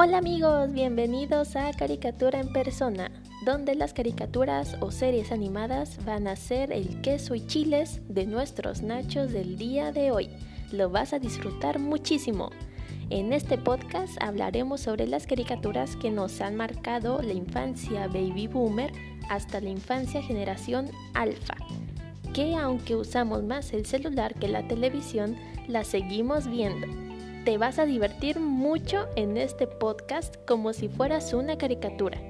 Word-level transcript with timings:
Hola 0.00 0.18
amigos, 0.18 0.72
bienvenidos 0.72 1.56
a 1.56 1.72
Caricatura 1.72 2.38
en 2.38 2.52
Persona, 2.52 3.10
donde 3.44 3.74
las 3.74 3.92
caricaturas 3.92 4.76
o 4.78 4.92
series 4.92 5.32
animadas 5.32 5.98
van 6.04 6.28
a 6.28 6.36
ser 6.36 6.70
el 6.70 7.00
queso 7.00 7.34
y 7.34 7.44
chiles 7.44 8.00
de 8.08 8.24
nuestros 8.24 8.82
nachos 8.82 9.32
del 9.32 9.58
día 9.58 9.90
de 9.90 10.12
hoy. 10.12 10.30
Lo 10.70 10.88
vas 10.88 11.12
a 11.14 11.18
disfrutar 11.18 11.80
muchísimo. 11.80 12.50
En 13.10 13.32
este 13.32 13.58
podcast 13.58 14.16
hablaremos 14.22 14.82
sobre 14.82 15.08
las 15.08 15.26
caricaturas 15.26 15.96
que 15.96 16.12
nos 16.12 16.40
han 16.42 16.54
marcado 16.54 17.20
la 17.20 17.32
infancia 17.32 18.06
baby 18.06 18.46
boomer 18.46 18.92
hasta 19.28 19.60
la 19.60 19.70
infancia 19.70 20.22
generación 20.22 20.92
alfa, 21.14 21.56
que 22.32 22.54
aunque 22.54 22.94
usamos 22.94 23.42
más 23.42 23.72
el 23.72 23.84
celular 23.84 24.36
que 24.36 24.46
la 24.46 24.68
televisión, 24.68 25.36
la 25.66 25.82
seguimos 25.82 26.48
viendo 26.48 27.07
te 27.48 27.56
vas 27.56 27.78
a 27.78 27.86
divertir 27.86 28.40
mucho 28.40 29.08
en 29.16 29.38
este 29.38 29.66
podcast 29.66 30.36
como 30.46 30.74
si 30.74 30.90
fueras 30.90 31.32
una 31.32 31.56
caricatura. 31.56 32.20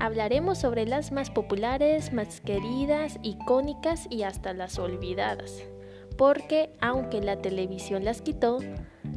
Hablaremos 0.00 0.56
sobre 0.56 0.86
las 0.86 1.12
más 1.12 1.28
populares, 1.28 2.14
más 2.14 2.40
queridas, 2.40 3.18
icónicas 3.22 4.06
y 4.08 4.22
hasta 4.22 4.54
las 4.54 4.78
olvidadas. 4.78 5.62
Porque 6.16 6.70
aunque 6.80 7.20
la 7.20 7.36
televisión 7.36 8.02
las 8.02 8.22
quitó, 8.22 8.60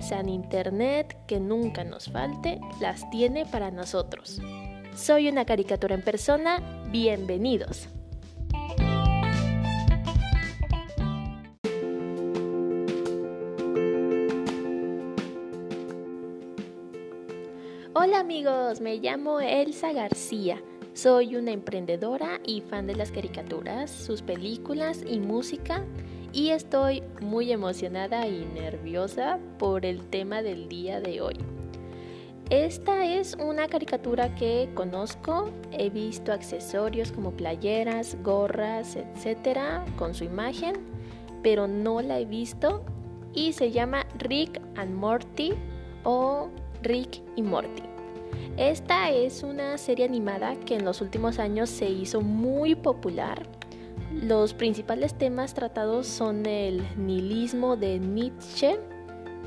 San 0.02 0.28
Internet, 0.28 1.16
que 1.26 1.40
nunca 1.40 1.86
nos 1.86 2.12
falte, 2.12 2.60
las 2.82 3.10
tiene 3.10 3.46
para 3.46 3.72
nosotros. 3.72 4.42
Soy 4.94 5.30
una 5.30 5.46
caricatura 5.46 5.96
en 5.96 6.04
persona, 6.04 6.60
bienvenidos. 6.92 7.88
Hola 18.02 18.22
amigos, 18.22 18.80
me 18.80 18.96
llamo 18.96 19.42
Elsa 19.42 19.92
García. 19.92 20.64
Soy 20.94 21.36
una 21.36 21.52
emprendedora 21.52 22.40
y 22.46 22.62
fan 22.62 22.88
de 22.88 22.96
las 22.96 23.12
caricaturas, 23.12 23.92
sus 23.92 24.22
películas 24.22 25.04
y 25.06 25.20
música 25.20 25.84
y 26.32 26.52
estoy 26.52 27.04
muy 27.20 27.52
emocionada 27.52 28.26
y 28.26 28.46
nerviosa 28.46 29.38
por 29.58 29.86
el 29.86 30.08
tema 30.08 30.42
del 30.42 30.70
día 30.70 31.02
de 31.02 31.20
hoy. 31.20 31.36
Esta 32.50 33.04
es 33.04 33.36
una 33.36 33.68
caricatura 33.68 34.34
que 34.34 34.70
conozco, 34.76 35.50
he 35.74 35.90
visto 35.90 36.32
accesorios 36.32 37.12
como 37.12 37.32
playeras, 37.32 38.16
gorras, 38.24 38.96
etcétera, 38.96 39.84
con 39.98 40.14
su 40.16 40.24
imagen, 40.24 40.78
pero 41.44 41.68
no 41.68 42.02
la 42.02 42.18
he 42.18 42.26
visto 42.26 42.82
y 43.34 43.52
se 43.52 43.72
llama 43.72 44.06
Rick 44.20 44.62
and 44.78 44.96
Morty 44.96 45.52
o 46.06 46.50
Rick 46.82 47.22
y 47.36 47.42
Morty. 47.44 47.89
Esta 48.58 49.12
es 49.12 49.44
una 49.44 49.78
serie 49.78 50.06
animada 50.06 50.56
que 50.56 50.76
en 50.76 50.86
los 50.86 51.02
últimos 51.02 51.40
años 51.40 51.70
se 51.70 51.90
hizo 51.90 52.22
muy 52.22 52.76
popular. 52.76 53.44
Los 54.14 54.54
principales 54.54 55.14
temas 55.18 55.54
tratados 55.54 56.08
son 56.08 56.46
el 56.46 56.84
nihilismo 56.98 57.78
de 57.78 58.00
Nietzsche, 58.00 58.80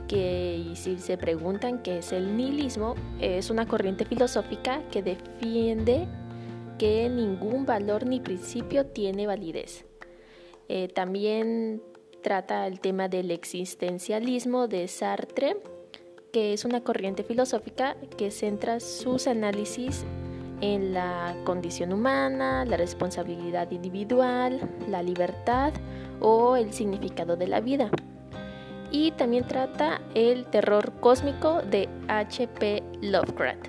que 0.08 0.72
si 0.74 0.98
se 0.98 1.16
preguntan 1.16 1.82
qué 1.82 1.98
es 1.98 2.12
el 2.12 2.36
nihilismo, 2.36 2.94
es 3.20 3.50
una 3.50 3.66
corriente 3.66 4.04
filosófica 4.04 4.82
que 4.90 5.02
defiende 5.02 6.06
que 6.78 7.08
ningún 7.08 7.66
valor 7.66 8.06
ni 8.06 8.20
principio 8.20 8.86
tiene 8.86 9.26
validez. 9.26 9.84
Eh, 10.68 10.88
también 10.88 11.82
trata 12.22 12.66
el 12.66 12.80
tema 12.80 13.08
del 13.08 13.30
existencialismo 13.30 14.68
de 14.68 14.88
Sartre, 14.88 15.56
que 16.32 16.54
es 16.54 16.64
una 16.64 16.80
corriente 16.80 17.22
filosófica 17.22 17.96
que 18.16 18.30
centra 18.30 18.80
sus 18.80 19.26
análisis 19.26 20.04
en 20.62 20.94
la 20.94 21.36
condición 21.44 21.92
humana, 21.92 22.64
la 22.64 22.76
responsabilidad 22.76 23.70
individual, 23.70 24.60
la 24.88 25.02
libertad 25.02 25.72
o 26.20 26.56
el 26.56 26.72
significado 26.72 27.36
de 27.36 27.48
la 27.48 27.60
vida. 27.60 27.90
Y 28.90 29.10
también 29.12 29.46
trata 29.46 30.00
el 30.14 30.46
terror 30.46 30.92
cósmico 31.00 31.62
de 31.62 31.88
H.P. 32.08 32.82
Lovecraft. 33.02 33.68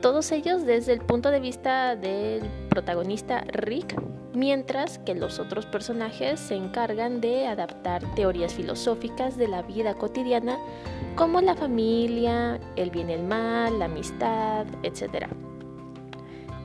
Todos 0.00 0.32
ellos 0.32 0.64
desde 0.64 0.92
el 0.92 1.00
punto 1.00 1.30
de 1.30 1.40
vista 1.40 1.96
del 1.96 2.42
protagonista 2.70 3.44
Rick, 3.52 3.94
mientras 4.34 4.98
que 4.98 5.14
los 5.14 5.38
otros 5.38 5.66
personajes 5.66 6.40
se 6.40 6.56
encargan 6.56 7.20
de 7.20 7.46
adaptar 7.46 8.02
teorías 8.14 8.54
filosóficas 8.54 9.36
de 9.36 9.48
la 9.48 9.62
vida 9.62 9.94
cotidiana 9.94 10.58
como 11.16 11.40
la 11.40 11.54
familia, 11.54 12.60
el 12.76 12.90
bien 12.90 13.10
y 13.10 13.14
el 13.14 13.22
mal, 13.22 13.78
la 13.78 13.84
amistad, 13.84 14.66
etc. 14.82 15.26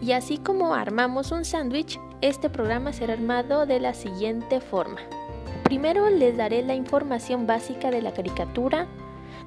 Y 0.02 0.14
así 0.14 0.38
como 0.38 0.74
armamos 0.74 1.32
un 1.32 1.46
sándwich, 1.46 2.00
este 2.22 2.50
programa 2.50 2.94
será 2.94 3.14
armado 3.14 3.66
de 3.66 3.80
la 3.80 3.94
siguiente 3.94 4.60
forma. 4.60 5.02
Primero 5.64 6.10
les 6.10 6.36
daré 6.36 6.64
la 6.64 6.74
información 6.74 7.46
básica 7.46 7.92
de 7.92 8.02
la 8.02 8.12
caricatura, 8.12 8.88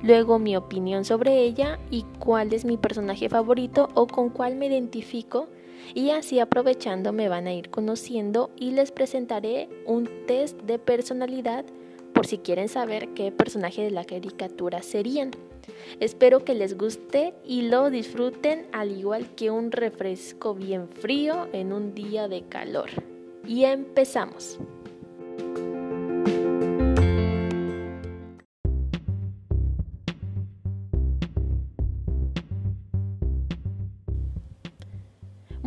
luego 0.02 0.38
mi 0.38 0.56
opinión 0.56 1.04
sobre 1.04 1.40
ella 1.40 1.78
y 1.90 2.04
cuál 2.18 2.52
es 2.52 2.64
mi 2.64 2.76
personaje 2.76 3.28
favorito 3.28 3.88
o 3.94 4.06
con 4.06 4.30
cuál 4.30 4.54
me 4.54 4.66
identifico 4.66 5.48
y 5.94 6.10
así 6.10 6.40
aprovechando 6.40 7.12
me 7.12 7.28
van 7.28 7.46
a 7.46 7.54
ir 7.54 7.70
conociendo 7.70 8.50
y 8.56 8.70
les 8.72 8.92
presentaré 8.92 9.68
un 9.86 10.08
test 10.26 10.60
de 10.62 10.78
personalidad 10.78 11.64
por 12.12 12.26
si 12.26 12.38
quieren 12.38 12.68
saber 12.68 13.08
qué 13.14 13.32
personaje 13.32 13.82
de 13.82 13.90
la 13.90 14.04
caricatura 14.04 14.82
serían. 14.82 15.30
Espero 16.00 16.44
que 16.44 16.54
les 16.54 16.76
guste 16.76 17.34
y 17.44 17.62
lo 17.62 17.90
disfruten 17.90 18.66
al 18.72 18.90
igual 18.90 19.34
que 19.34 19.50
un 19.50 19.72
refresco 19.72 20.54
bien 20.54 20.88
frío 20.88 21.48
en 21.52 21.72
un 21.72 21.94
día 21.94 22.28
de 22.28 22.42
calor. 22.42 22.90
Y 23.46 23.64
empezamos. 23.64 24.58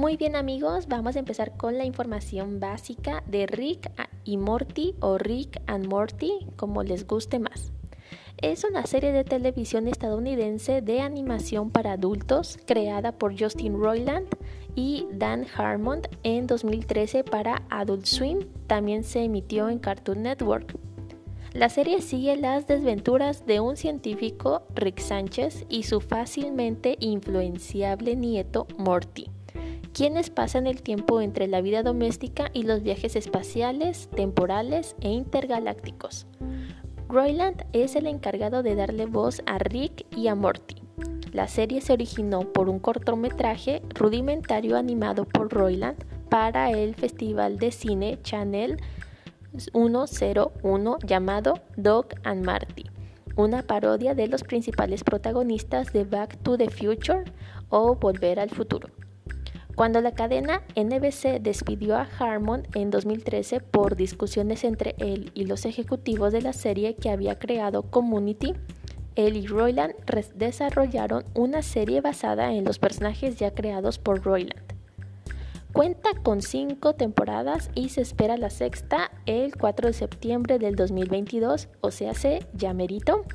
Muy 0.05 0.17
bien 0.17 0.35
amigos, 0.35 0.85
vamos 0.88 1.16
a 1.16 1.19
empezar 1.19 1.57
con 1.57 1.79
la 1.79 1.83
información 1.83 2.59
básica 2.59 3.23
de 3.25 3.47
Rick 3.47 3.91
y 4.23 4.38
Morty 4.38 4.93
o 4.99 5.17
Rick 5.17 5.59
and 5.66 5.88
Morty, 5.88 6.45
como 6.57 6.83
les 6.83 7.07
guste 7.07 7.39
más. 7.39 7.71
Es 8.38 8.63
una 8.66 8.85
serie 8.85 9.11
de 9.11 9.23
televisión 9.23 9.88
estadounidense 9.88 10.83
de 10.83 11.01
animación 11.01 11.71
para 11.71 11.93
adultos 11.93 12.59
creada 12.67 13.13
por 13.13 13.33
Justin 13.35 13.81
Roiland 13.81 14.27
y 14.75 15.07
Dan 15.11 15.47
Harmon 15.57 16.01
en 16.22 16.45
2013 16.45 17.23
para 17.23 17.63
Adult 17.72 18.05
Swim. 18.05 18.41
También 18.67 19.03
se 19.03 19.23
emitió 19.23 19.69
en 19.69 19.79
Cartoon 19.79 20.22
Network. 20.22 20.77
La 21.53 21.69
serie 21.69 22.03
sigue 22.03 22.35
las 22.35 22.67
desventuras 22.67 23.47
de 23.47 23.59
un 23.59 23.75
científico, 23.75 24.67
Rick 24.75 24.99
Sánchez, 24.99 25.66
y 25.67 25.81
su 25.81 25.99
fácilmente 25.99 26.95
influenciable 26.99 28.16
nieto, 28.16 28.67
Morty 28.77 29.31
quienes 29.95 30.29
pasan 30.29 30.67
el 30.67 30.81
tiempo 30.81 31.22
entre 31.22 31.47
la 31.47 31.61
vida 31.61 31.81
doméstica 31.81 32.51
y 32.51 32.63
los 32.63 32.83
viajes 32.83 33.16
espaciales, 33.16 34.09
temporales 34.13 34.94
e 35.00 35.09
intergalácticos. 35.09 36.28
Royland 37.07 37.66
es 37.72 37.95
el 37.95 38.05
encargado 38.07 38.61
de 38.61 38.75
darle 38.75 39.05
voz 39.05 39.41
a 39.45 39.57
Rick 39.57 40.05
y 40.13 40.28
a 40.28 40.35
Morty. 40.35 40.75
La 41.31 41.47
serie 41.47 41.79
se 41.79 41.94
originó 41.94 42.41
por 42.41 42.67
un 42.67 42.79
cortometraje 42.79 43.81
rudimentario 43.94 44.75
animado 44.75 45.23
por 45.23 45.53
Royland 45.53 46.03
para 46.28 46.72
el 46.72 46.94
Festival 46.95 47.57
de 47.57 47.72
Cine 47.72 48.19
Channel 48.22 48.81
101 49.55 50.97
llamado 51.07 51.53
Dog 51.78 52.08
and 52.25 52.46
Marty, 52.46 52.84
una 53.37 53.64
parodia 53.64 54.14
de 54.14 54.28
los 54.28 54.43
principales 54.43 55.05
protagonistas 55.05 55.93
de 55.93 56.03
Back 56.03 56.35
to 56.43 56.58
the 56.58 56.70
Future 56.70 57.23
o 57.70 57.96
Volver 57.96 58.41
al 58.41 58.49
Futuro. 58.49 58.90
Cuando 59.75 59.99
la 59.99 60.13
cadena 60.13 60.61
NBC 60.77 61.41
despidió 61.41 61.97
a 61.97 62.07
Harmon 62.17 62.63
en 62.75 62.91
2013 62.91 63.59
por 63.59 63.97
discusiones 63.97 64.63
entre 64.63 64.95
él 64.99 65.31
y 65.33 65.47
los 65.47 65.66
ejecutivos 65.66 66.31
de 66.31 66.41
la 66.41 66.53
serie 66.53 66.95
que 66.95 67.09
había 67.09 67.37
creado 67.37 67.83
Community, 67.83 68.53
él 69.17 69.35
y 69.35 69.47
Royland 69.47 69.93
desarrollaron 70.35 71.25
una 71.33 71.61
serie 71.61 71.99
basada 71.99 72.53
en 72.53 72.63
los 72.63 72.79
personajes 72.79 73.35
ya 73.35 73.51
creados 73.51 73.99
por 73.99 74.23
Royland. 74.23 74.63
Cuenta 75.73 76.11
con 76.23 76.41
cinco 76.41 76.95
temporadas 76.95 77.69
y 77.75 77.89
se 77.89 77.99
espera 77.99 78.37
la 78.37 78.49
sexta 78.49 79.11
el 79.25 79.57
4 79.57 79.87
de 79.87 79.93
septiembre 79.93 80.57
del 80.57 80.77
2022, 80.77 81.67
o 81.81 81.91
sea, 81.91 82.13
se 82.13 82.45
ya 82.53 82.73
merito 82.73 83.25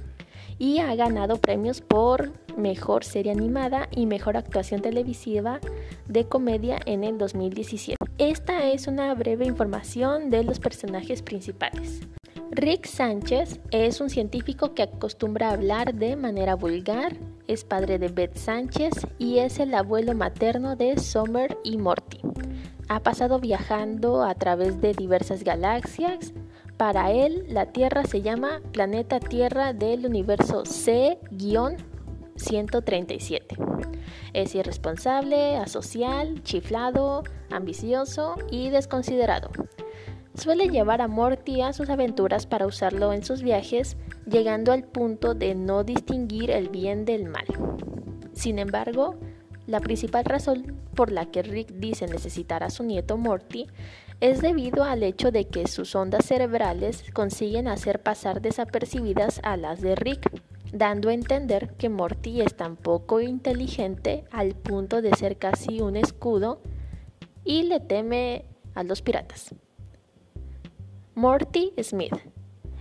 y 0.60 0.78
ha 0.78 0.94
ganado 0.94 1.38
premios 1.38 1.80
por 1.80 2.32
Mejor 2.56 3.02
Serie 3.02 3.32
Animada 3.32 3.88
y 3.90 4.06
Mejor 4.06 4.36
Actuación 4.36 4.82
Televisiva 4.82 5.58
de 6.06 6.26
Comedia 6.26 6.78
en 6.84 7.02
el 7.02 7.18
2017. 7.18 7.96
Esta 8.18 8.68
es 8.68 8.86
una 8.86 9.12
breve 9.14 9.46
información 9.46 10.28
de 10.28 10.44
los 10.44 10.60
personajes 10.60 11.22
principales. 11.22 12.02
Rick 12.50 12.84
Sánchez 12.84 13.58
es 13.70 14.00
un 14.02 14.10
científico 14.10 14.74
que 14.74 14.82
acostumbra 14.82 15.50
hablar 15.50 15.94
de 15.94 16.14
manera 16.16 16.56
vulgar, 16.56 17.16
es 17.46 17.64
padre 17.64 17.98
de 17.98 18.08
Beth 18.08 18.36
Sánchez 18.36 18.92
y 19.18 19.38
es 19.38 19.60
el 19.60 19.72
abuelo 19.72 20.14
materno 20.14 20.76
de 20.76 20.98
Summer 20.98 21.56
y 21.64 21.78
Morty. 21.78 22.20
Ha 22.88 23.00
pasado 23.00 23.38
viajando 23.38 24.24
a 24.24 24.34
través 24.34 24.80
de 24.80 24.92
diversas 24.92 25.42
galaxias. 25.42 26.34
Para 26.80 27.12
él, 27.12 27.44
la 27.50 27.66
Tierra 27.66 28.04
se 28.06 28.22
llama 28.22 28.62
planeta 28.72 29.20
Tierra 29.20 29.74
del 29.74 30.06
universo 30.06 30.64
C-137. 30.64 33.42
Es 34.32 34.54
irresponsable, 34.54 35.58
asocial, 35.58 36.42
chiflado, 36.42 37.22
ambicioso 37.50 38.36
y 38.50 38.70
desconsiderado. 38.70 39.50
Suele 40.32 40.70
llevar 40.70 41.02
a 41.02 41.08
Morty 41.08 41.60
a 41.60 41.74
sus 41.74 41.90
aventuras 41.90 42.46
para 42.46 42.66
usarlo 42.66 43.12
en 43.12 43.24
sus 43.24 43.42
viajes, 43.42 43.98
llegando 44.24 44.72
al 44.72 44.84
punto 44.84 45.34
de 45.34 45.54
no 45.54 45.84
distinguir 45.84 46.50
el 46.50 46.70
bien 46.70 47.04
del 47.04 47.26
mal. 47.26 47.44
Sin 48.32 48.58
embargo, 48.58 49.16
la 49.66 49.80
principal 49.80 50.24
razón 50.24 50.80
por 50.94 51.12
la 51.12 51.26
que 51.26 51.42
Rick 51.42 51.74
dice 51.74 52.06
necesitar 52.06 52.64
a 52.64 52.70
su 52.70 52.84
nieto 52.84 53.18
Morty 53.18 53.66
es 54.20 54.42
debido 54.42 54.84
al 54.84 55.02
hecho 55.02 55.30
de 55.30 55.46
que 55.46 55.66
sus 55.66 55.94
ondas 55.94 56.26
cerebrales 56.26 57.04
consiguen 57.14 57.68
hacer 57.68 58.02
pasar 58.02 58.42
desapercibidas 58.42 59.40
a 59.42 59.56
las 59.56 59.80
de 59.80 59.94
Rick, 59.94 60.30
dando 60.72 61.08
a 61.08 61.14
entender 61.14 61.72
que 61.78 61.88
Morty 61.88 62.42
es 62.42 62.54
tan 62.54 62.76
poco 62.76 63.20
inteligente 63.20 64.24
al 64.30 64.54
punto 64.54 65.00
de 65.00 65.14
ser 65.14 65.38
casi 65.38 65.80
un 65.80 65.96
escudo 65.96 66.60
y 67.44 67.62
le 67.62 67.80
teme 67.80 68.44
a 68.74 68.82
los 68.82 69.00
piratas. 69.00 69.54
Morty 71.14 71.72
Smith 71.82 72.14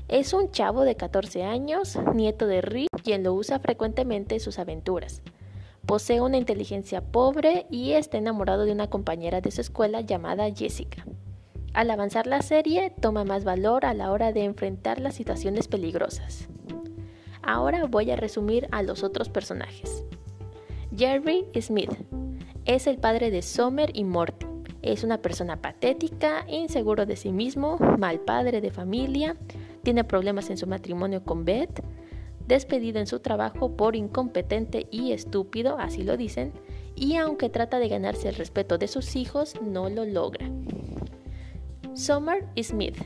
es 0.09 0.33
un 0.33 0.51
chavo 0.51 0.83
de 0.83 0.95
14 0.95 1.43
años, 1.43 1.97
nieto 2.13 2.47
de 2.47 2.61
Rick, 2.61 2.89
quien 3.01 3.23
lo 3.23 3.33
usa 3.33 3.59
frecuentemente 3.59 4.35
en 4.35 4.41
sus 4.41 4.59
aventuras. 4.59 5.21
Posee 5.85 6.19
una 6.19 6.37
inteligencia 6.37 7.01
pobre 7.01 7.65
y 7.71 7.93
está 7.93 8.17
enamorado 8.17 8.65
de 8.65 8.73
una 8.73 8.89
compañera 8.89 9.39
de 9.39 9.51
su 9.51 9.61
escuela 9.61 10.01
llamada 10.01 10.51
Jessica. 10.53 11.05
Al 11.73 11.91
avanzar 11.91 12.25
la 12.27 12.41
serie, 12.41 12.91
toma 12.99 13.23
más 13.23 13.43
valor 13.43 13.85
a 13.85 13.93
la 13.93 14.11
hora 14.11 14.31
de 14.31 14.43
enfrentar 14.43 14.99
las 14.99 15.15
situaciones 15.15 15.67
peligrosas. 15.67 16.47
Ahora 17.41 17.85
voy 17.85 18.11
a 18.11 18.15
resumir 18.15 18.67
a 18.71 18.83
los 18.83 19.03
otros 19.03 19.29
personajes. 19.29 20.03
Jerry 20.95 21.45
Smith 21.61 21.93
es 22.65 22.87
el 22.87 22.97
padre 22.97 23.31
de 23.31 23.41
Summer 23.41 23.91
y 23.93 24.03
Morty. 24.03 24.45
Es 24.81 25.03
una 25.03 25.21
persona 25.21 25.61
patética, 25.61 26.45
inseguro 26.47 27.05
de 27.05 27.15
sí 27.15 27.31
mismo, 27.31 27.77
mal 27.97 28.19
padre 28.19 28.61
de 28.61 28.71
familia, 28.71 29.35
tiene 29.83 30.03
problemas 30.03 30.49
en 30.49 30.57
su 30.57 30.67
matrimonio 30.67 31.23
con 31.23 31.45
Beth, 31.45 31.83
despedido 32.47 32.99
en 32.99 33.07
su 33.07 33.19
trabajo 33.19 33.75
por 33.75 33.95
incompetente 33.95 34.87
y 34.89 35.11
estúpido, 35.11 35.77
así 35.77 36.03
lo 36.03 36.17
dicen, 36.17 36.53
y 36.95 37.15
aunque 37.17 37.49
trata 37.49 37.79
de 37.79 37.89
ganarse 37.89 38.29
el 38.29 38.35
respeto 38.35 38.77
de 38.77 38.87
sus 38.87 39.15
hijos, 39.15 39.55
no 39.61 39.89
lo 39.89 40.05
logra. 40.05 40.49
Summer 41.93 42.47
Smith 42.61 42.97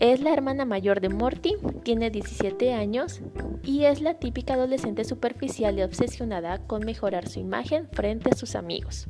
es 0.00 0.20
la 0.20 0.32
hermana 0.32 0.64
mayor 0.64 1.00
de 1.00 1.08
Morty, 1.08 1.56
tiene 1.82 2.10
17 2.10 2.72
años 2.72 3.20
y 3.64 3.84
es 3.84 4.00
la 4.00 4.14
típica 4.14 4.54
adolescente 4.54 5.04
superficial 5.04 5.78
y 5.78 5.82
obsesionada 5.82 6.58
con 6.66 6.84
mejorar 6.84 7.28
su 7.28 7.40
imagen 7.40 7.88
frente 7.90 8.30
a 8.30 8.36
sus 8.36 8.54
amigos. 8.54 9.06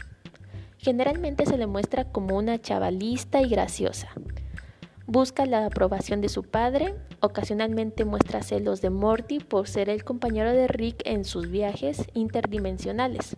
Generalmente 0.79 1.44
se 1.44 1.58
le 1.58 1.67
muestra 1.67 2.11
como 2.11 2.37
una 2.37 2.58
chavalista 2.58 3.43
y 3.43 3.49
graciosa, 3.49 4.08
Busca 5.11 5.46
la 5.46 5.64
aprobación 5.64 6.20
de 6.20 6.29
su 6.29 6.43
padre, 6.43 6.94
ocasionalmente 7.20 8.05
muestra 8.05 8.43
celos 8.43 8.82
de 8.82 8.91
Morty 8.91 9.38
por 9.38 9.67
ser 9.67 9.88
el 9.88 10.05
compañero 10.05 10.52
de 10.52 10.69
Rick 10.69 11.00
en 11.06 11.25
sus 11.25 11.49
viajes 11.50 12.05
interdimensionales. 12.12 13.34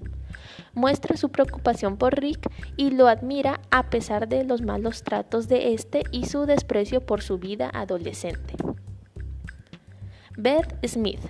Muestra 0.75 1.17
su 1.17 1.31
preocupación 1.31 1.97
por 1.97 2.19
Rick 2.19 2.51
y 2.77 2.91
lo 2.91 3.09
admira 3.09 3.61
a 3.71 3.91
pesar 3.91 4.29
de 4.29 4.45
los 4.45 4.63
malos 4.63 5.03
tratos 5.03 5.49
de 5.49 5.75
este 5.75 6.05
y 6.11 6.27
su 6.27 6.47
desprecio 6.47 7.01
por 7.01 7.23
su 7.23 7.39
vida 7.39 7.71
adolescente. 7.73 8.55
Beth 10.37 10.75
Smith 10.87 11.21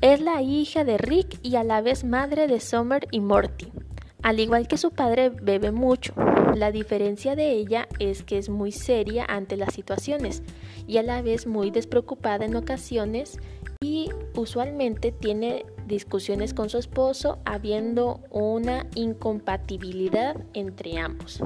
es 0.00 0.20
la 0.20 0.42
hija 0.42 0.84
de 0.84 0.96
Rick 0.98 1.38
y 1.42 1.56
a 1.56 1.64
la 1.64 1.80
vez 1.80 2.04
madre 2.04 2.46
de 2.46 2.60
Summer 2.60 3.06
y 3.10 3.20
Morty. 3.20 3.72
Al 4.22 4.40
igual 4.40 4.68
que 4.68 4.78
su 4.78 4.90
padre, 4.90 5.30
bebe 5.30 5.70
mucho. 5.70 6.12
La 6.54 6.72
diferencia 6.72 7.36
de 7.36 7.52
ella 7.52 7.88
es 7.98 8.22
que 8.22 8.38
es 8.38 8.48
muy 8.48 8.72
seria 8.72 9.24
ante 9.28 9.56
las 9.56 9.74
situaciones 9.74 10.42
y 10.86 10.98
a 10.98 11.02
la 11.02 11.22
vez 11.22 11.46
muy 11.46 11.70
despreocupada 11.70 12.44
en 12.44 12.56
ocasiones 12.56 13.38
y 13.80 14.10
usualmente 14.34 15.12
tiene 15.12 15.64
discusiones 15.88 16.54
con 16.54 16.70
su 16.70 16.78
esposo 16.78 17.38
habiendo 17.44 18.20
una 18.30 18.86
incompatibilidad 18.94 20.36
entre 20.54 20.98
ambos. 20.98 21.40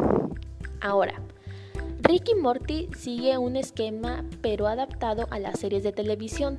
Ahora, 0.80 1.14
Rick 2.02 2.30
y 2.30 2.34
Morty 2.34 2.88
sigue 2.96 3.38
un 3.38 3.56
esquema 3.56 4.24
pero 4.40 4.66
adaptado 4.66 5.28
a 5.30 5.38
las 5.38 5.60
series 5.60 5.84
de 5.84 5.92
televisión. 5.92 6.58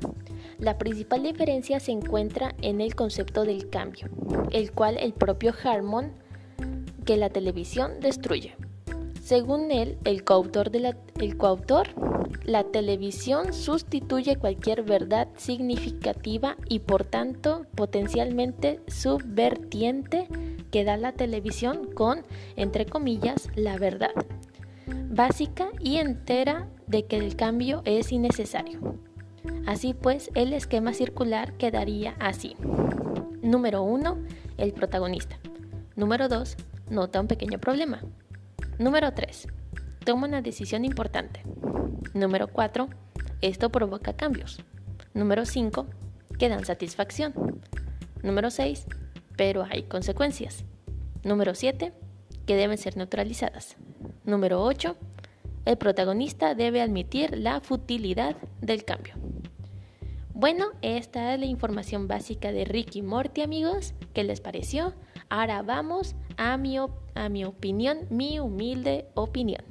La 0.57 0.77
principal 0.77 1.21
diferencia 1.21 1.79
se 1.79 1.91
encuentra 1.91 2.55
en 2.61 2.79
el 2.79 2.95
concepto 2.95 3.43
del 3.43 3.69
cambio, 3.69 4.07
el 4.51 4.71
cual 4.71 4.97
el 4.97 5.13
propio 5.13 5.53
Harmon 5.63 6.13
que 7.05 7.17
la 7.17 7.29
televisión 7.29 7.99
destruye. 7.99 8.55
Según 9.23 9.71
él, 9.71 9.97
el 10.03 10.25
coautor, 10.25 10.69
de 10.69 10.81
la, 10.81 10.97
el 11.21 11.37
coautor, 11.37 11.87
la 12.43 12.65
televisión 12.65 13.53
sustituye 13.53 14.35
cualquier 14.35 14.83
verdad 14.83 15.29
significativa 15.37 16.57
y 16.67 16.79
por 16.79 17.05
tanto 17.05 17.65
potencialmente 17.73 18.81
subvertiente 18.87 20.27
que 20.71 20.83
da 20.83 20.97
la 20.97 21.13
televisión 21.13 21.89
con, 21.93 22.25
entre 22.57 22.85
comillas, 22.85 23.49
la 23.55 23.77
verdad 23.77 24.11
básica 25.09 25.69
y 25.79 25.99
entera 25.99 26.67
de 26.87 27.05
que 27.05 27.15
el 27.15 27.37
cambio 27.37 27.81
es 27.85 28.11
innecesario. 28.11 28.97
Así 29.65 29.93
pues, 29.93 30.31
el 30.35 30.51
esquema 30.51 30.93
circular 30.93 31.53
quedaría 31.53 32.15
así. 32.19 32.57
Número 33.41 33.83
1. 33.83 34.17
El 34.57 34.73
protagonista. 34.73 35.37
Número 35.95 36.27
2. 36.27 36.57
Nota 36.89 37.21
un 37.21 37.27
pequeño 37.27 37.59
problema. 37.59 38.01
Número 38.79 39.13
3. 39.13 39.47
Toma 40.03 40.27
una 40.27 40.41
decisión 40.41 40.83
importante. 40.83 41.41
Número 42.13 42.47
4. 42.47 42.89
Esto 43.41 43.69
provoca 43.69 44.13
cambios. 44.13 44.59
Número 45.13 45.45
5. 45.45 45.85
Que 46.39 46.49
dan 46.49 46.65
satisfacción. 46.65 47.61
Número 48.23 48.49
6. 48.49 48.85
Pero 49.37 49.63
hay 49.69 49.83
consecuencias. 49.83 50.65
Número 51.23 51.53
7. 51.53 51.93
Que 52.47 52.55
deben 52.55 52.77
ser 52.77 52.97
neutralizadas. 52.97 53.77
Número 54.25 54.63
8. 54.63 54.97
El 55.65 55.77
protagonista 55.77 56.55
debe 56.55 56.81
admitir 56.81 57.37
la 57.37 57.61
futilidad 57.61 58.35
del 58.59 58.83
cambio. 58.83 59.13
Bueno, 60.33 60.71
esta 60.81 61.33
es 61.33 61.39
la 61.39 61.45
información 61.45 62.07
básica 62.07 62.51
de 62.51 62.65
Ricky 62.65 63.01
Morty, 63.01 63.43
amigos. 63.43 63.93
¿Qué 64.13 64.23
les 64.23 64.41
pareció? 64.41 64.93
Ahora 65.35 65.63
vamos 65.63 66.15
a 66.37 66.57
mi, 66.57 66.77
a 66.77 67.27
mi 67.27 67.43
opinión, 67.43 68.05
mi 68.11 68.39
humilde 68.39 69.07
opinión. 69.15 69.63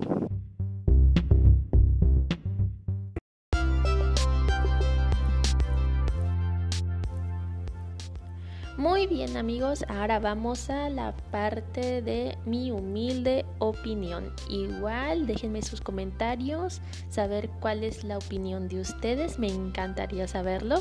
Muy 8.76 9.06
bien 9.06 9.36
amigos, 9.36 9.84
ahora 9.88 10.18
vamos 10.18 10.68
a 10.68 10.88
la 10.88 11.14
parte 11.30 12.02
de 12.02 12.36
mi 12.44 12.72
humilde 12.72 13.46
opinión. 13.60 14.34
Igual 14.50 15.28
déjenme 15.28 15.62
sus 15.62 15.80
comentarios, 15.80 16.80
saber 17.08 17.48
cuál 17.60 17.84
es 17.84 18.02
la 18.02 18.18
opinión 18.18 18.66
de 18.66 18.80
ustedes, 18.80 19.38
me 19.38 19.46
encantaría 19.46 20.26
saberlo. 20.26 20.80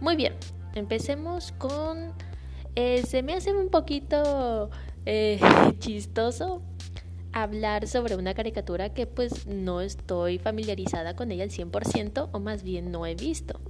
Muy 0.00 0.16
bien, 0.16 0.32
empecemos 0.74 1.52
con... 1.58 2.14
Eh, 2.76 3.02
se 3.06 3.22
me 3.22 3.34
hace 3.34 3.52
un 3.52 3.68
poquito 3.68 4.70
eh, 5.06 5.40
chistoso 5.78 6.62
hablar 7.32 7.86
sobre 7.86 8.16
una 8.16 8.34
caricatura 8.34 8.92
que 8.92 9.06
pues 9.06 9.46
no 9.46 9.80
estoy 9.80 10.38
familiarizada 10.38 11.14
con 11.14 11.30
ella 11.30 11.44
al 11.44 11.50
100% 11.50 12.28
o 12.32 12.40
más 12.40 12.62
bien 12.62 12.90
no 12.90 13.06
he 13.06 13.14
visto. 13.14 13.60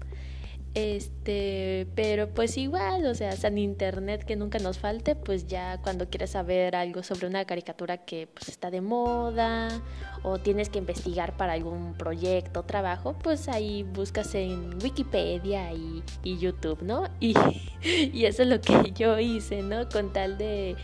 Este, 0.74 1.88
pero 1.96 2.32
pues 2.32 2.56
igual, 2.56 3.04
o 3.06 3.14
sea, 3.14 3.32
en 3.42 3.58
internet 3.58 4.24
que 4.24 4.36
nunca 4.36 4.60
nos 4.60 4.78
falte, 4.78 5.16
pues 5.16 5.48
ya 5.48 5.80
cuando 5.82 6.08
quieres 6.08 6.30
saber 6.30 6.76
algo 6.76 7.02
sobre 7.02 7.26
una 7.26 7.44
caricatura 7.44 7.98
que 7.98 8.28
pues 8.28 8.48
está 8.48 8.70
de 8.70 8.80
moda 8.80 9.68
o 10.22 10.38
tienes 10.38 10.68
que 10.68 10.78
investigar 10.78 11.36
para 11.36 11.54
algún 11.54 11.94
proyecto 11.94 12.62
trabajo, 12.62 13.16
pues 13.20 13.48
ahí 13.48 13.82
buscas 13.82 14.32
en 14.36 14.78
Wikipedia 14.80 15.72
y, 15.72 16.04
y 16.22 16.38
YouTube, 16.38 16.82
¿no? 16.82 17.08
Y, 17.20 17.34
y 18.12 18.26
eso 18.26 18.42
es 18.42 18.48
lo 18.48 18.60
que 18.60 18.92
yo 18.92 19.18
hice, 19.18 19.62
¿no? 19.62 19.88
Con 19.88 20.12
tal 20.12 20.36
de, 20.38 20.76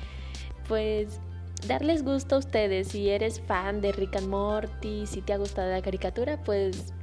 pues, 0.66 1.20
darles 1.66 2.02
gusto 2.02 2.36
a 2.36 2.38
ustedes. 2.38 2.88
Si 2.88 3.10
eres 3.10 3.40
fan 3.40 3.80
de 3.80 3.92
Rick 3.92 4.16
and 4.16 4.28
Morty, 4.28 5.06
si 5.06 5.20
te 5.20 5.32
ha 5.32 5.36
gustado 5.36 5.70
la 5.70 5.82
caricatura, 5.82 6.42
pues 6.42 6.94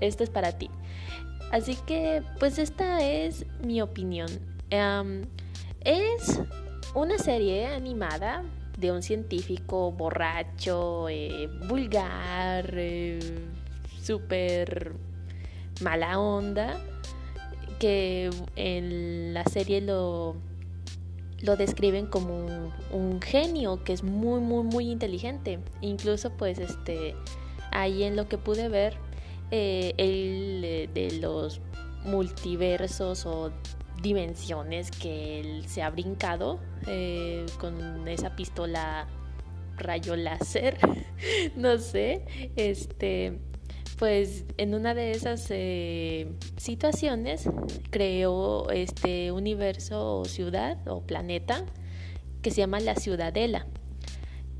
esto 0.00 0.24
es 0.24 0.30
para 0.30 0.52
ti. 0.52 0.70
Así 1.50 1.76
que, 1.86 2.22
pues 2.38 2.58
esta 2.58 3.02
es 3.02 3.46
mi 3.62 3.82
opinión. 3.82 4.28
es 5.84 6.40
una 6.94 7.18
serie 7.18 7.66
animada 7.66 8.44
de 8.78 8.92
un 8.92 9.02
científico 9.02 9.92
borracho, 9.92 11.08
eh, 11.08 11.48
vulgar, 11.68 12.72
eh, 12.76 13.18
súper 14.02 14.94
mala 15.80 16.18
onda, 16.18 16.80
que 17.78 18.30
en 18.56 19.34
la 19.34 19.44
serie 19.44 19.80
lo, 19.80 20.36
lo 21.42 21.56
describen 21.56 22.06
como 22.06 22.46
un, 22.92 23.20
genio 23.20 23.82
que 23.84 23.92
es 23.92 24.02
muy, 24.02 24.40
muy, 24.40 24.64
muy 24.64 24.90
inteligente. 24.90 25.58
Incluso 25.80 26.30
pues 26.30 26.58
este, 26.58 27.14
ahí 27.70 28.02
en 28.02 28.16
lo 28.16 28.28
que 28.28 28.38
pude 28.38 28.68
ver, 28.68 28.96
eh, 29.50 29.94
el 29.96 30.92
de 30.92 31.18
los 31.20 31.60
multiversos 32.04 33.26
o 33.26 33.52
dimensiones 34.02 34.90
que 34.90 35.40
él 35.40 35.66
se 35.66 35.82
ha 35.82 35.90
brincado 35.90 36.58
eh, 36.86 37.44
con 37.58 38.08
esa 38.08 38.34
pistola 38.34 39.06
rayo 39.76 40.16
láser, 40.16 40.78
no 41.56 41.78
sé, 41.78 42.24
este, 42.56 43.38
pues 43.98 44.44
en 44.56 44.74
una 44.74 44.94
de 44.94 45.12
esas 45.12 45.46
eh, 45.50 46.32
situaciones 46.56 47.48
creó 47.90 48.70
este 48.70 49.32
universo 49.32 50.20
o 50.20 50.24
ciudad 50.24 50.78
o 50.88 51.02
planeta 51.02 51.64
que 52.42 52.50
se 52.50 52.58
llama 52.58 52.80
la 52.80 52.94
Ciudadela 52.94 53.66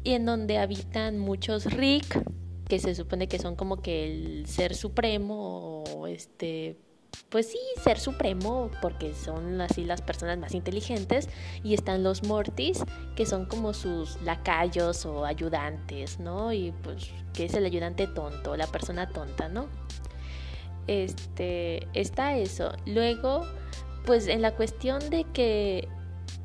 y 0.04 0.12
en 0.12 0.26
donde 0.26 0.58
habitan 0.58 1.18
muchos 1.18 1.64
Rick 1.64 2.22
que 2.70 2.78
se 2.78 2.94
supone 2.94 3.26
que 3.28 3.38
son 3.38 3.56
como 3.56 3.82
que 3.82 4.06
el 4.06 4.46
ser 4.46 4.74
supremo 4.74 5.82
o 5.92 6.06
este 6.06 6.78
pues 7.28 7.50
sí, 7.50 7.58
ser 7.82 7.98
supremo, 7.98 8.70
porque 8.80 9.14
son 9.14 9.60
así 9.60 9.84
las 9.84 10.00
personas 10.00 10.38
más 10.38 10.54
inteligentes, 10.54 11.28
y 11.64 11.74
están 11.74 12.04
los 12.04 12.22
Mortis, 12.22 12.84
que 13.16 13.26
son 13.26 13.46
como 13.46 13.74
sus 13.74 14.20
lacayos 14.22 15.04
o 15.06 15.24
ayudantes, 15.24 16.20
¿no? 16.20 16.52
Y 16.52 16.72
pues, 16.82 17.10
que 17.32 17.46
es 17.46 17.54
el 17.54 17.64
ayudante 17.64 18.06
tonto, 18.06 18.56
la 18.56 18.68
persona 18.68 19.08
tonta, 19.08 19.48
¿no? 19.48 19.66
Este, 20.86 21.88
está 21.94 22.36
eso. 22.36 22.72
Luego, 22.86 23.44
pues 24.06 24.28
en 24.28 24.40
la 24.40 24.54
cuestión 24.54 25.10
de 25.10 25.24
que 25.24 25.88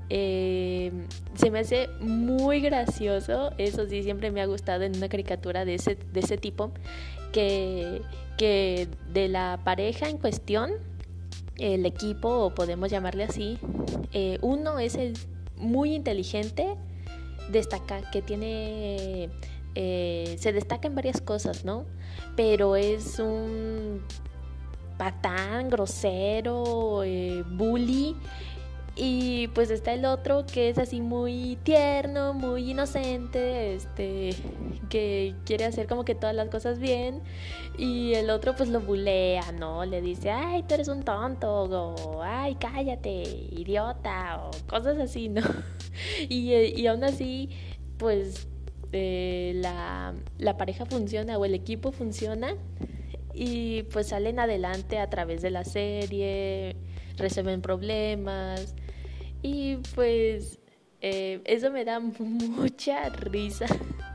eh, 0.09 0.91
se 1.35 1.51
me 1.51 1.59
hace 1.59 1.89
muy 1.99 2.61
gracioso, 2.61 3.51
eso 3.57 3.87
sí, 3.87 4.03
siempre 4.03 4.31
me 4.31 4.41
ha 4.41 4.45
gustado 4.45 4.83
en 4.83 4.95
una 4.95 5.09
caricatura 5.09 5.65
de 5.65 5.75
ese, 5.75 5.97
de 6.13 6.19
ese 6.19 6.37
tipo, 6.37 6.71
que 7.31 8.01
que 8.37 8.87
de 9.11 9.27
la 9.27 9.59
pareja 9.63 10.09
en 10.09 10.17
cuestión, 10.17 10.71
el 11.57 11.85
equipo, 11.85 12.29
o 12.29 12.53
podemos 12.53 12.89
llamarle 12.91 13.23
así, 13.23 13.57
eh, 14.11 14.37
uno 14.41 14.79
es 14.79 14.95
el 14.95 15.17
muy 15.57 15.95
inteligente, 15.95 16.75
destaca, 17.49 18.09
que 18.11 18.21
tiene, 18.21 19.29
eh, 19.75 20.35
se 20.37 20.51
destaca 20.51 20.87
en 20.87 20.95
varias 20.95 21.21
cosas, 21.21 21.63
¿no? 21.63 21.85
Pero 22.35 22.75
es 22.75 23.19
un 23.19 24.01
patán, 24.97 25.69
grosero, 25.69 27.03
bully 27.51 28.15
y 28.97 29.49
pues 29.49 29.71
está 29.71 29.93
el 29.93 30.05
otro 30.05 30.45
que 30.45 30.69
es 30.69 30.77
así 30.77 31.01
muy 31.01 31.57
tierno, 31.63 32.33
muy 32.33 32.71
inocente, 32.71 33.75
este, 33.75 34.33
que 34.89 35.35
quiere 35.45 35.65
hacer 35.65 35.85
como 35.87 36.05
que 36.05 36.15
todas 36.15 36.33
las 36.33 36.47
cosas 36.49 36.79
bien. 36.79 37.21
Y 37.77 38.13
el 38.13 38.29
otro 38.29 38.55
pues 38.55 38.69
lo 38.69 38.79
bulea, 38.79 39.51
¿no? 39.51 39.83
Le 39.83 40.01
dice, 40.01 40.31
ay, 40.31 40.63
tú 40.63 40.75
eres 40.75 40.87
un 40.87 41.03
tonto, 41.03 41.63
o 41.63 42.21
ay, 42.23 42.55
cállate, 42.55 43.23
idiota, 43.51 44.45
o 44.45 44.51
cosas 44.67 44.97
así, 44.97 45.29
¿no? 45.29 45.41
Y, 46.27 46.51
y 46.53 46.87
aún 46.87 47.05
así, 47.05 47.49
pues 47.97 48.49
eh, 48.91 49.53
la, 49.55 50.13
la 50.37 50.57
pareja 50.57 50.85
funciona 50.85 51.37
o 51.37 51.45
el 51.45 51.53
equipo 51.53 51.93
funciona 51.93 52.55
y 53.33 53.83
pues 53.83 54.07
salen 54.07 54.39
adelante 54.39 54.99
a 54.99 55.09
través 55.09 55.41
de 55.41 55.51
la 55.51 55.63
serie, 55.63 56.75
resuelven 57.17 57.61
problemas 57.61 58.75
y 59.45 59.77
pues 59.93 60.59
eh, 61.01 61.39
eso 61.45 61.69
me 61.69 61.85
da 61.85 61.99
mucha 62.19 63.09
risa 63.09 63.67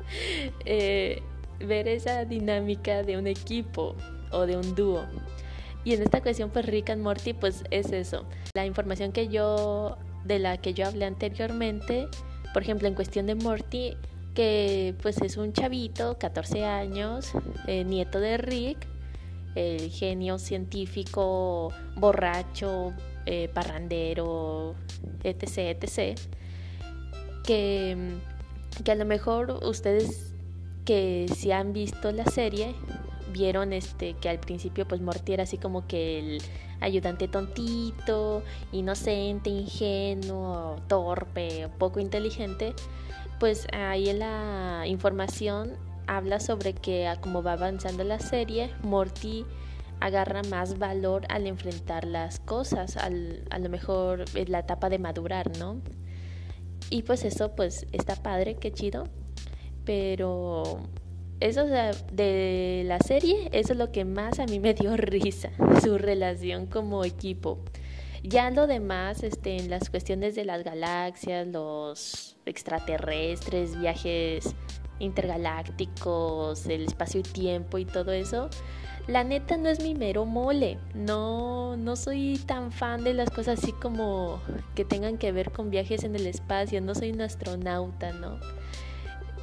eh, 0.64 1.22
ver 1.60 1.86
esa 1.86 2.24
dinámica 2.24 3.04
de 3.04 3.16
un 3.16 3.28
equipo 3.28 3.94
o 4.32 4.46
de 4.46 4.56
un 4.56 4.74
dúo. 4.74 5.04
Y 5.84 5.94
en 5.94 6.02
esta 6.02 6.20
cuestión, 6.20 6.50
pues 6.50 6.66
Rick 6.66 6.90
and 6.90 7.02
Morty, 7.02 7.32
pues 7.32 7.64
es 7.70 7.92
eso. 7.92 8.26
La 8.54 8.66
información 8.66 9.12
que 9.12 9.28
yo, 9.28 9.96
de 10.24 10.38
la 10.38 10.58
que 10.58 10.74
yo 10.74 10.86
hablé 10.86 11.06
anteriormente, 11.06 12.08
por 12.52 12.62
ejemplo, 12.62 12.88
en 12.88 12.94
cuestión 12.94 13.26
de 13.26 13.34
Morty, 13.36 13.96
que 14.34 14.94
pues 15.00 15.22
es 15.22 15.36
un 15.36 15.52
chavito, 15.52 16.18
14 16.18 16.64
años, 16.64 17.30
eh, 17.66 17.84
nieto 17.84 18.20
de 18.20 18.36
Rick, 18.36 18.86
el 19.54 19.90
genio 19.90 20.38
científico, 20.38 21.72
borracho, 21.96 22.92
eh, 23.30 23.48
parrandero, 23.48 24.74
etc., 25.22 25.78
etc., 25.80 26.18
que, 27.44 27.96
que 28.84 28.90
a 28.90 28.94
lo 28.96 29.04
mejor 29.04 29.60
ustedes 29.62 30.34
que 30.84 31.26
si 31.32 31.52
han 31.52 31.72
visto 31.72 32.10
la 32.10 32.24
serie 32.24 32.74
vieron 33.32 33.72
este 33.72 34.14
que 34.14 34.28
al 34.28 34.40
principio 34.40 34.88
pues 34.88 35.00
Morty 35.00 35.34
era 35.34 35.44
así 35.44 35.58
como 35.58 35.86
que 35.86 36.18
el 36.18 36.42
ayudante 36.80 37.28
tontito, 37.28 38.42
inocente, 38.72 39.48
ingenuo, 39.48 40.76
torpe, 40.88 41.68
poco 41.78 42.00
inteligente, 42.00 42.74
pues 43.38 43.68
ahí 43.72 44.08
en 44.08 44.18
la 44.18 44.82
información 44.86 45.76
habla 46.08 46.40
sobre 46.40 46.72
que 46.72 47.08
como 47.20 47.44
va 47.44 47.52
avanzando 47.52 48.02
la 48.02 48.18
serie, 48.18 48.72
Morty 48.82 49.44
agarra 50.00 50.42
más 50.44 50.78
valor 50.78 51.26
al 51.28 51.46
enfrentar 51.46 52.04
las 52.04 52.40
cosas, 52.40 52.96
al, 52.96 53.44
a 53.50 53.58
lo 53.58 53.68
mejor 53.68 54.24
es 54.34 54.48
la 54.48 54.60
etapa 54.60 54.88
de 54.88 54.98
madurar, 54.98 55.56
¿no? 55.58 55.80
Y 56.88 57.02
pues 57.02 57.24
eso 57.24 57.54
pues 57.54 57.86
está 57.92 58.16
padre, 58.16 58.56
qué 58.56 58.72
chido, 58.72 59.04
pero 59.84 60.80
eso 61.40 61.66
de 61.66 62.82
la 62.86 62.98
serie, 62.98 63.48
eso 63.52 63.72
es 63.72 63.78
lo 63.78 63.92
que 63.92 64.04
más 64.04 64.38
a 64.40 64.46
mí 64.46 64.60
me 64.60 64.74
dio 64.74 64.96
risa, 64.96 65.50
su 65.82 65.98
relación 65.98 66.66
como 66.66 67.04
equipo. 67.04 67.58
Ya 68.22 68.50
lo 68.50 68.66
demás, 68.66 69.22
este, 69.22 69.56
en 69.56 69.70
las 69.70 69.88
cuestiones 69.88 70.34
de 70.34 70.44
las 70.44 70.62
galaxias, 70.62 71.46
los 71.46 72.36
extraterrestres, 72.44 73.80
viajes 73.80 74.54
intergalácticos, 74.98 76.66
el 76.66 76.84
espacio 76.84 77.20
y 77.20 77.22
tiempo 77.22 77.78
y 77.78 77.86
todo 77.86 78.12
eso, 78.12 78.50
la 79.10 79.24
neta 79.24 79.56
no 79.56 79.68
es 79.68 79.82
mi 79.82 79.94
mero 79.94 80.24
mole. 80.24 80.78
No, 80.94 81.76
no 81.76 81.96
soy 81.96 82.40
tan 82.46 82.70
fan 82.70 83.02
de 83.02 83.12
las 83.12 83.30
cosas 83.30 83.58
así 83.58 83.72
como 83.72 84.40
que 84.74 84.84
tengan 84.84 85.18
que 85.18 85.32
ver 85.32 85.50
con 85.50 85.70
viajes 85.70 86.04
en 86.04 86.14
el 86.14 86.26
espacio. 86.26 86.80
No 86.80 86.94
soy 86.94 87.10
un 87.10 87.20
astronauta, 87.20 88.12
¿no? 88.12 88.38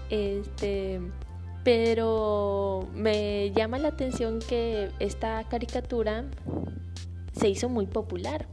Este, 0.09 1.01
pero 1.63 2.87
me 2.93 3.51
llama 3.51 3.77
la 3.77 3.89
atención 3.89 4.39
que 4.39 4.89
esta 4.99 5.43
caricatura 5.49 6.23
se 7.33 7.49
hizo 7.49 7.67
muy 7.67 7.87
popular. 7.87 8.47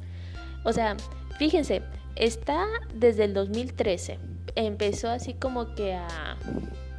O 0.65 0.73
sea, 0.73 0.97
fíjense, 1.39 1.83
está 2.17 2.67
desde 2.93 3.25
el 3.25 3.35
2013. 3.35 4.19
Empezó 4.57 5.11
así 5.11 5.35
como 5.35 5.75
que 5.77 5.95
a 5.95 6.37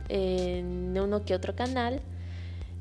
en 0.07 0.98
uno 1.00 1.25
que 1.25 1.34
otro 1.34 1.55
canal 1.55 2.01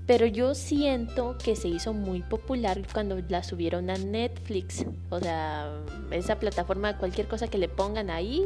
pero 0.07 0.27
yo 0.27 0.55
siento 0.55 1.39
que 1.43 1.57
se 1.57 1.69
hizo 1.69 1.95
muy 1.95 2.23
popular 2.23 2.83
cuando 2.93 3.19
la 3.29 3.43
subieron 3.43 3.89
a 3.89 3.97
Netflix. 3.97 4.85
O 5.09 5.19
sea, 5.19 5.73
esa 6.11 6.39
plataforma, 6.39 6.99
cualquier 6.99 7.27
cosa 7.27 7.49
que 7.49 7.57
le 7.57 7.69
pongan 7.69 8.11
ahí, 8.11 8.45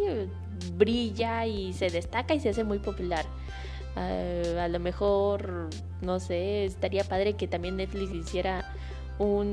brilla 0.76 1.46
y 1.46 1.72
se 1.72 1.90
destaca 1.90 2.34
y 2.34 2.40
se 2.40 2.50
hace 2.50 2.62
muy 2.62 2.78
popular. 2.78 3.24
Uh, 3.96 4.58
a 4.58 4.68
lo 4.68 4.78
mejor, 4.78 5.70
no 6.00 6.20
sé, 6.20 6.64
estaría 6.64 7.02
padre 7.02 7.32
que 7.34 7.48
también 7.48 7.76
Netflix 7.76 8.14
hiciera 8.14 8.72
un, 9.18 9.52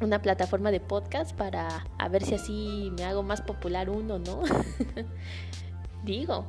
una 0.00 0.22
plataforma 0.22 0.70
de 0.70 0.78
podcast 0.78 1.34
para 1.34 1.84
a 1.98 2.08
ver 2.08 2.24
si 2.24 2.34
así 2.34 2.92
me 2.96 3.04
hago 3.04 3.24
más 3.24 3.42
popular 3.42 3.90
uno, 3.90 4.20
¿no? 4.20 4.42
Digo. 6.04 6.46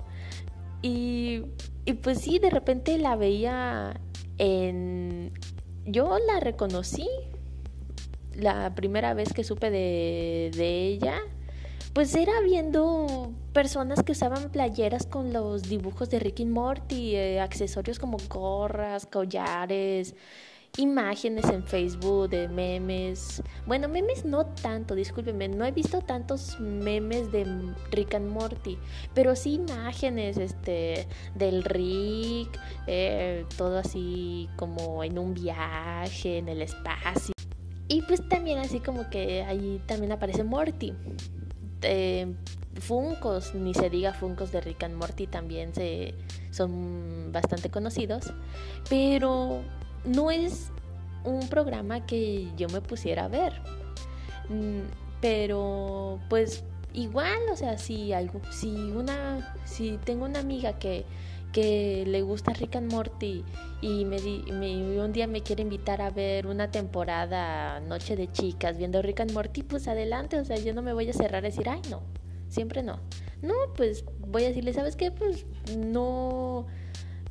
Y, 0.83 1.45
y 1.85 1.93
pues 1.93 2.19
sí, 2.19 2.38
de 2.38 2.51
repente 2.51 2.99
la 2.99 3.15
veía 3.15 3.99
yo 5.86 6.17
la 6.19 6.39
reconocí 6.39 7.08
la 8.34 8.74
primera 8.75 9.13
vez 9.13 9.34
que 9.34 9.43
supe 9.43 9.69
de, 9.69 10.88
ella, 10.88 11.19
pues 11.93 12.15
era 12.15 12.39
viendo 12.41 13.34
personas 13.53 14.03
que 14.03 14.13
usaban 14.13 14.50
playeras 14.51 15.05
con 15.05 15.34
los 15.34 15.63
dibujos 15.63 16.10
de 16.10 16.19
Ricky 16.19 16.46
Morty, 16.46 17.15
eh, 17.15 17.39
accesorios 17.39 18.00
como 18.00 18.17
gorras, 18.29 19.05
collares 19.05 20.15
imágenes 20.77 21.45
en 21.45 21.63
Facebook 21.63 22.29
de 22.29 22.47
memes. 22.47 23.41
Bueno, 23.65 23.88
memes 23.88 24.25
no 24.25 24.45
tanto, 24.45 24.95
discúlpeme, 24.95 25.47
no 25.47 25.65
he 25.65 25.71
visto 25.71 26.01
tantos 26.01 26.59
memes 26.59 27.31
de 27.31 27.45
Rick 27.91 28.15
and 28.15 28.29
Morty, 28.29 28.77
pero 29.13 29.35
sí 29.35 29.55
imágenes 29.55 30.38
este, 30.38 31.07
del 31.35 31.63
Rick, 31.63 32.59
eh, 32.88 33.45
todo 33.57 33.79
así 33.79 34.49
como 34.55 35.03
en 35.03 35.17
un 35.17 35.33
viaje, 35.33 36.38
en 36.38 36.49
el 36.49 36.61
espacio. 36.61 37.33
Y 37.88 38.03
pues 38.03 38.27
también 38.29 38.59
así 38.59 38.79
como 38.79 39.09
que 39.09 39.43
ahí 39.43 39.81
también 39.88 40.11
aparece 40.11 40.43
Morty. 40.43 40.93
Eh, 41.81 42.27
Funcos, 42.79 43.55
ni 43.55 43.73
se 43.73 43.89
diga 43.89 44.13
Funcos 44.13 44.51
de 44.51 44.61
Rick 44.61 44.83
and 44.83 44.95
Morty 44.95 45.27
también 45.27 45.73
se, 45.73 46.13
son 46.51 47.31
bastante 47.31 47.69
conocidos, 47.69 48.33
pero 48.89 49.61
no 50.09 50.31
es 50.31 50.71
un 51.23 51.47
programa 51.49 52.05
que 52.05 52.47
yo 52.57 52.67
me 52.69 52.81
pusiera 52.81 53.25
a 53.25 53.27
ver. 53.27 53.53
Mm, 54.49 54.81
pero 55.21 56.19
pues 56.29 56.63
igual, 56.93 57.39
o 57.51 57.55
sea, 57.55 57.77
si 57.77 58.13
algo, 58.13 58.41
si 58.51 58.69
una, 58.69 59.53
si 59.65 59.99
tengo 60.03 60.25
una 60.25 60.39
amiga 60.39 60.79
que, 60.79 61.05
que 61.51 62.03
le 62.07 62.21
gusta 62.21 62.53
Rick 62.53 62.77
and 62.77 62.91
Morty 62.91 63.43
y 63.81 64.05
me, 64.05 64.19
me, 64.51 64.99
un 64.99 65.11
día 65.11 65.27
me 65.27 65.41
quiere 65.41 65.63
invitar 65.63 66.01
a 66.01 66.09
ver 66.09 66.47
una 66.47 66.71
temporada 66.71 67.79
Noche 67.81 68.15
de 68.15 68.31
Chicas 68.31 68.77
viendo 68.77 69.01
Rick 69.01 69.21
and 69.21 69.33
Morty, 69.33 69.63
pues 69.63 69.87
adelante, 69.87 70.39
o 70.39 70.45
sea, 70.45 70.57
yo 70.57 70.73
no 70.73 70.81
me 70.81 70.93
voy 70.93 71.09
a 71.09 71.13
cerrar 71.13 71.43
a 71.43 71.49
decir, 71.49 71.69
ay 71.69 71.81
no, 71.89 72.01
siempre 72.47 72.83
no. 72.83 72.99
No, 73.41 73.53
pues 73.77 74.03
voy 74.19 74.43
a 74.43 74.47
decirle, 74.49 74.73
¿sabes 74.73 74.97
qué? 74.97 75.11
Pues 75.11 75.45
no, 75.77 76.65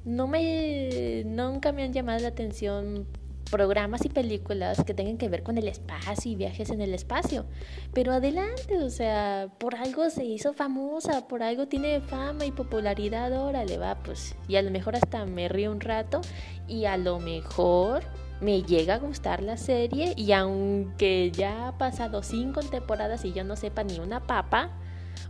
no 0.04 0.26
me, 0.26 1.24
nunca 1.26 1.72
me 1.72 1.82
han 1.82 1.92
llamado 1.92 2.20
la 2.20 2.28
atención 2.28 3.06
programas 3.48 4.04
y 4.04 4.08
películas 4.08 4.84
que 4.84 4.94
tengan 4.94 5.18
que 5.18 5.28
ver 5.28 5.42
con 5.42 5.58
el 5.58 5.68
espacio 5.68 6.30
y 6.30 6.36
viajes 6.36 6.70
en 6.70 6.80
el 6.80 6.94
espacio. 6.94 7.46
Pero 7.92 8.12
adelante, 8.12 8.78
o 8.78 8.90
sea, 8.90 9.48
por 9.58 9.74
algo 9.74 10.10
se 10.10 10.24
hizo 10.24 10.52
famosa, 10.52 11.26
por 11.26 11.42
algo 11.42 11.66
tiene 11.66 12.00
fama 12.00 12.44
y 12.44 12.52
popularidad, 12.52 13.32
órale, 13.32 13.78
va, 13.78 13.96
pues, 14.02 14.36
y 14.46 14.56
a 14.56 14.62
lo 14.62 14.70
mejor 14.70 14.96
hasta 14.96 15.24
me 15.24 15.48
río 15.48 15.72
un 15.72 15.80
rato 15.80 16.20
y 16.66 16.84
a 16.84 16.96
lo 16.96 17.18
mejor 17.18 18.02
me 18.40 18.62
llega 18.62 18.94
a 18.94 18.98
gustar 18.98 19.42
la 19.42 19.56
serie 19.56 20.14
y 20.16 20.32
aunque 20.32 21.32
ya 21.32 21.68
ha 21.68 21.78
pasado 21.78 22.22
cinco 22.22 22.60
temporadas 22.60 23.24
y 23.24 23.32
yo 23.32 23.42
no 23.44 23.56
sepa 23.56 23.82
ni 23.82 23.98
una 23.98 24.26
papa, 24.26 24.70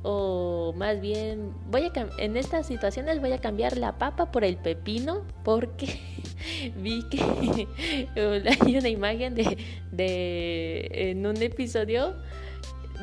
o 0.02 0.72
más 0.76 1.00
bien 1.00 1.52
voy 1.70 1.84
a 1.84 1.92
en 2.18 2.36
estas 2.36 2.66
situaciones 2.66 3.20
voy 3.20 3.32
a 3.32 3.38
cambiar 3.38 3.76
la 3.76 3.98
papa 3.98 4.30
por 4.30 4.44
el 4.44 4.56
pepino 4.56 5.22
porque 5.44 6.00
vi 6.76 7.02
que 7.08 7.68
hay 8.64 8.76
una 8.76 8.88
imagen 8.88 9.34
de, 9.34 9.58
de 9.90 10.88
en 10.92 11.26
un 11.26 11.42
episodio 11.42 12.14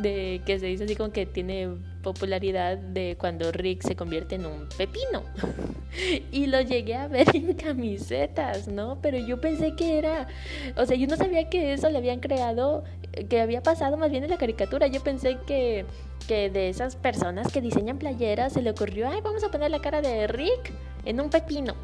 de 0.02 0.42
que 0.46 0.60
se 0.60 0.66
dice 0.68 0.84
así 0.84 0.96
como 0.96 1.12
que 1.12 1.26
tiene 1.26 1.70
popularidad 2.04 2.78
de 2.78 3.18
cuando 3.20 3.52
Rick 3.52 3.82
se 3.82 3.96
convierte 3.96 4.36
en 4.36 4.46
un 4.46 4.68
pepino. 4.78 5.24
y 6.32 6.48
lo 6.48 6.62
llegué 6.62 6.96
a 6.96 7.08
ver 7.08 7.36
en 7.36 7.54
camisetas, 7.54 8.68
¿no? 8.68 9.00
Pero 9.02 9.18
yo 9.18 9.40
pensé 9.40 9.76
que 9.76 9.98
era, 9.98 10.28
o 10.76 10.86
sea, 10.86 10.98
yo 10.98 11.08
no 11.08 11.16
sabía 11.16 11.50
que 11.50 11.74
eso 11.74 11.90
le 11.90 11.98
habían 11.98 12.20
creado, 12.20 12.84
que 13.30 13.42
había 13.42 13.64
pasado 13.64 13.98
más 13.98 14.12
bien 14.12 14.24
en 14.24 14.30
la 14.30 14.38
caricatura. 14.38 14.88
Yo 14.88 15.02
pensé 15.02 15.38
que 15.48 15.86
que 16.28 16.50
de 16.50 16.70
esas 16.70 16.96
personas 16.96 17.52
que 17.52 17.62
diseñan 17.62 17.98
playeras 17.98 18.54
se 18.54 18.62
le 18.62 18.72
ocurrió, 18.72 19.10
ay, 19.10 19.22
vamos 19.24 19.44
a 19.44 19.50
poner 19.50 19.72
la 19.72 19.80
cara 19.80 20.02
de 20.02 20.28
Rick 20.28 20.74
en 21.06 21.22
un 21.22 21.30
pepino. 21.30 21.76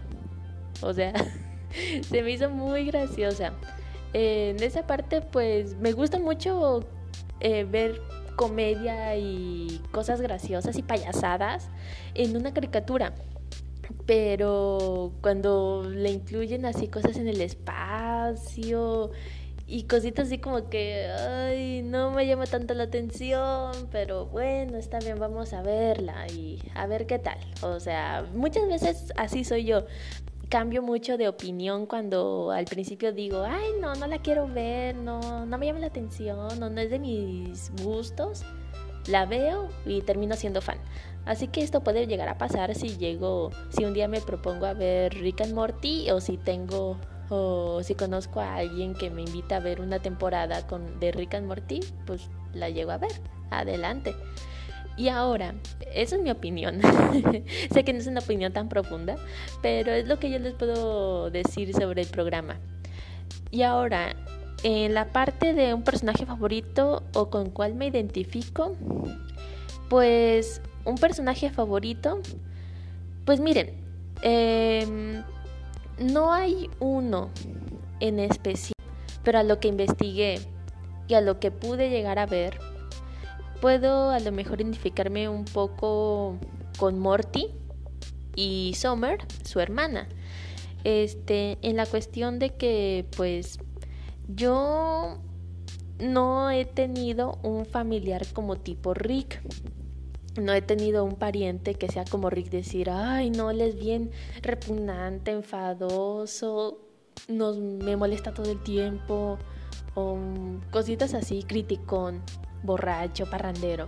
O 0.82 0.94
sea, 0.94 1.14
se 2.10 2.22
me 2.22 2.32
hizo 2.32 2.50
muy 2.50 2.86
graciosa. 2.86 3.54
en 4.14 4.62
esa 4.62 4.88
parte, 4.88 5.22
pues, 5.22 5.76
me 5.78 5.94
gusta 5.94 6.20
mucho 6.20 6.86
eh, 7.42 7.66
ver 7.66 8.02
comedia 8.36 9.16
y 9.18 9.82
cosas 9.92 10.22
graciosas 10.22 10.78
y 10.78 10.82
payasadas 10.82 11.70
en 12.14 12.36
una 12.36 12.54
caricatura. 12.54 13.14
Pero 14.06 15.14
cuando 15.22 15.84
le 15.90 16.12
incluyen 16.12 16.66
así 16.66 16.88
cosas 16.88 17.18
en 17.18 17.28
el 17.28 17.42
espacio 17.42 19.12
y 19.68 19.84
cositas 19.84 20.28
así 20.28 20.38
como 20.38 20.70
que, 20.70 21.08
ay, 21.08 21.82
no 21.84 22.12
me 22.12 22.28
llama 22.28 22.46
tanto 22.46 22.74
la 22.74 22.84
atención, 22.84 23.72
pero 23.92 24.26
bueno, 24.26 24.78
está 24.78 25.00
bien, 25.00 25.18
vamos 25.18 25.54
a 25.54 25.62
verla 25.62 26.28
y 26.28 26.62
a 26.76 26.88
ver 26.88 27.06
qué 27.06 27.20
tal. 27.20 27.38
O 27.62 27.80
sea, 27.80 28.26
muchas 28.34 28.68
veces 28.68 29.14
así 29.16 29.44
soy 29.44 29.66
yo. 29.66 29.86
Cambio 30.52 30.82
mucho 30.82 31.18
de 31.18 31.30
opinión 31.30 31.86
cuando 31.86 32.52
al 32.52 32.66
principio 32.66 33.14
digo, 33.14 33.46
ay, 33.48 33.70
no, 33.80 33.96
no 33.96 34.06
la 34.06 34.18
quiero 34.18 34.50
ver, 34.50 34.98
no, 34.98 35.46
no 35.46 35.58
me 35.58 35.66
llama 35.66 35.80
la 35.80 35.88
atención, 35.88 36.60
no, 36.60 36.70
no 36.70 36.82
es 36.82 36.90
de 36.90 37.00
mis 37.00 37.72
gustos. 37.82 38.44
La 39.08 39.26
veo 39.26 39.70
y 39.86 40.02
termino 40.02 40.36
siendo 40.36 40.62
fan. 40.62 40.78
Así 41.24 41.48
que 41.48 41.62
esto 41.62 41.86
puede 41.86 42.06
llegar 42.06 42.28
a 42.28 42.38
pasar 42.38 42.76
si 42.76 42.98
llego, 42.98 43.52
si 43.70 43.86
un 43.86 43.94
día 43.94 44.10
me 44.10 44.20
propongo 44.20 44.66
a 44.66 44.74
ver 44.74 45.14
Rick 45.14 45.40
and 45.40 45.54
Morty 45.54 46.12
o 46.12 46.20
si 46.20 46.36
tengo 46.36 46.98
o 47.30 47.82
si 47.82 47.96
conozco 47.96 48.42
a 48.42 48.56
alguien 48.56 48.94
que 48.94 49.10
me 49.10 49.22
invita 49.22 49.56
a 49.56 49.62
ver 49.62 49.80
una 49.80 50.00
temporada 50.00 50.68
con, 50.68 51.00
de 51.00 51.14
Rick 51.14 51.36
and 51.36 51.48
Morty, 51.48 51.80
pues 52.06 52.30
la 52.52 52.70
llego 52.70 52.92
a 52.92 52.98
ver. 52.98 53.14
Adelante. 53.52 54.14
Y 55.02 55.10
ahora, 55.10 55.56
esa 55.96 56.16
es 56.16 56.22
mi 56.22 56.30
opinión. 56.30 56.80
sé 57.74 57.84
que 57.84 57.92
no 57.92 57.98
es 57.98 58.06
una 58.06 58.20
opinión 58.20 58.54
tan 58.54 58.70
profunda, 58.70 59.16
pero 59.64 59.92
es 59.92 60.08
lo 60.08 60.20
que 60.20 60.30
yo 60.30 60.38
les 60.38 60.54
puedo 60.54 61.32
decir 61.32 61.74
sobre 61.74 62.04
el 62.04 62.08
programa. 62.08 62.60
Y 63.50 63.64
ahora, 63.64 64.16
en 64.62 64.94
la 64.94 65.06
parte 65.06 65.56
de 65.56 65.74
un 65.74 65.82
personaje 65.82 66.28
favorito 66.28 67.02
o 67.16 67.32
con 67.32 67.50
cuál 67.50 67.74
me 67.74 67.88
identifico, 67.88 68.76
pues 69.90 70.62
un 70.86 71.00
personaje 71.00 71.50
favorito, 71.50 72.22
pues 73.26 73.40
miren, 73.40 73.72
eh, 74.22 75.24
no 75.98 76.32
hay 76.32 76.70
uno 76.80 77.32
en 78.00 78.20
especial, 78.20 78.76
pero 79.24 79.40
a 79.40 79.44
lo 79.44 79.60
que 79.60 79.68
investigué 79.68 80.42
y 81.08 81.16
a 81.16 81.22
lo 81.22 81.40
que 81.40 81.50
pude 81.50 81.90
llegar 81.90 82.20
a 82.20 82.28
ver, 82.28 82.71
puedo 83.62 84.10
a 84.10 84.20
lo 84.20 84.32
mejor 84.32 84.60
identificarme 84.60 85.30
un 85.30 85.46
poco 85.46 86.38
con 86.78 87.00
Morty 87.00 87.48
y 88.36 88.74
Summer, 88.76 89.20
su 89.44 89.60
hermana. 89.60 90.08
Este, 90.84 91.58
en 91.62 91.78
la 91.78 91.86
cuestión 91.86 92.40
de 92.40 92.50
que 92.50 93.06
pues 93.16 93.60
yo 94.28 95.20
no 96.00 96.50
he 96.50 96.66
tenido 96.66 97.38
un 97.44 97.66
familiar 97.66 98.26
como 98.34 98.56
tipo 98.56 98.96
Rick 98.96 99.42
no 100.40 100.54
he 100.54 100.62
tenido 100.62 101.04
un 101.04 101.16
pariente 101.16 101.76
que 101.76 101.90
sea 101.90 102.06
como 102.06 102.30
Rick 102.30 102.50
decir, 102.50 102.90
ay, 102.90 103.30
no, 103.30 103.52
él 103.52 103.62
es 103.62 103.76
bien 103.76 104.12
repugnante, 104.42 105.32
enfadoso, 105.32 106.80
me 107.28 107.96
molesta 107.98 108.34
todo 108.34 108.52
el 108.52 108.64
tiempo, 108.64 109.38
o 109.94 110.18
cositas 110.72 111.14
así, 111.14 111.44
criticón, 111.44 112.22
borracho, 112.64 113.30
parrandero. 113.30 113.88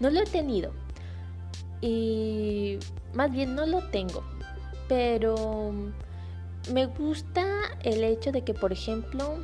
No 0.00 0.10
lo 0.10 0.20
he 0.20 0.24
tenido. 0.24 0.72
Y 1.80 2.78
más 3.12 3.30
bien 3.30 3.54
no 3.54 3.66
lo 3.66 3.88
tengo. 3.90 4.22
Pero 4.88 5.72
me 6.72 6.86
gusta 6.86 7.44
el 7.82 8.04
hecho 8.04 8.32
de 8.32 8.42
que, 8.42 8.54
por 8.54 8.72
ejemplo, 8.72 9.38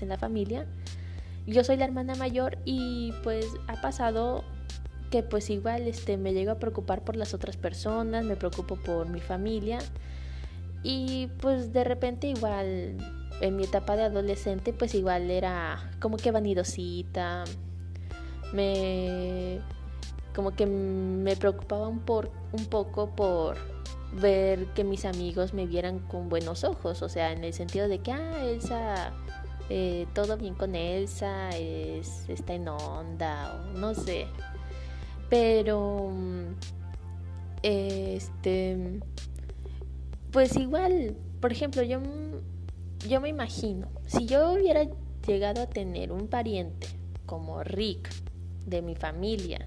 en 0.00 0.08
la 0.08 0.18
familia, 0.18 0.66
yo 1.46 1.62
soy 1.64 1.76
la 1.76 1.84
hermana 1.84 2.14
mayor 2.14 2.58
y 2.64 3.12
pues 3.22 3.46
ha 3.66 3.80
pasado 3.80 4.44
que 5.10 5.22
pues 5.22 5.50
igual 5.50 5.82
este, 5.82 6.16
me 6.16 6.32
llego 6.32 6.52
a 6.52 6.58
preocupar 6.58 7.04
por 7.04 7.16
las 7.16 7.34
otras 7.34 7.56
personas, 7.56 8.24
me 8.24 8.36
preocupo 8.36 8.76
por 8.76 9.08
mi 9.08 9.20
familia 9.20 9.78
y 10.82 11.28
pues 11.40 11.72
de 11.72 11.84
repente 11.84 12.26
igual 12.28 12.96
en 13.40 13.56
mi 13.56 13.64
etapa 13.64 13.96
de 13.96 14.04
adolescente 14.04 14.72
pues 14.72 14.94
igual 14.94 15.30
era 15.30 15.90
como 16.00 16.16
que 16.16 16.30
vanidosita, 16.30 17.44
me 18.52 19.60
como 20.34 20.50
que 20.54 20.66
me 20.66 21.36
preocupaba 21.36 21.88
un, 21.88 22.00
por, 22.00 22.30
un 22.52 22.66
poco 22.66 23.14
por 23.14 23.56
ver 24.20 24.66
que 24.74 24.84
mis 24.84 25.04
amigos 25.04 25.54
me 25.54 25.66
vieran 25.66 26.00
con 26.00 26.28
buenos 26.28 26.64
ojos, 26.64 27.02
o 27.02 27.08
sea, 27.08 27.32
en 27.32 27.44
el 27.44 27.52
sentido 27.52 27.88
de 27.88 28.00
que, 28.00 28.12
ah, 28.12 28.44
Elsa, 28.44 29.12
eh, 29.70 30.06
todo 30.12 30.36
bien 30.36 30.54
con 30.54 30.74
Elsa, 30.74 31.50
es, 31.50 32.28
está 32.28 32.54
en 32.54 32.68
onda, 32.68 33.54
o 33.54 33.78
no 33.78 33.94
sé. 33.94 34.26
Pero, 35.30 36.12
este, 37.62 39.00
pues 40.32 40.56
igual, 40.56 41.16
por 41.40 41.52
ejemplo, 41.52 41.82
yo, 41.82 42.00
yo 43.08 43.20
me 43.20 43.28
imagino, 43.28 43.88
si 44.06 44.26
yo 44.26 44.52
hubiera 44.52 44.86
llegado 45.26 45.62
a 45.62 45.66
tener 45.66 46.12
un 46.12 46.28
pariente 46.28 46.88
como 47.26 47.62
Rick 47.62 48.23
de 48.66 48.82
mi 48.82 48.94
familia, 48.94 49.66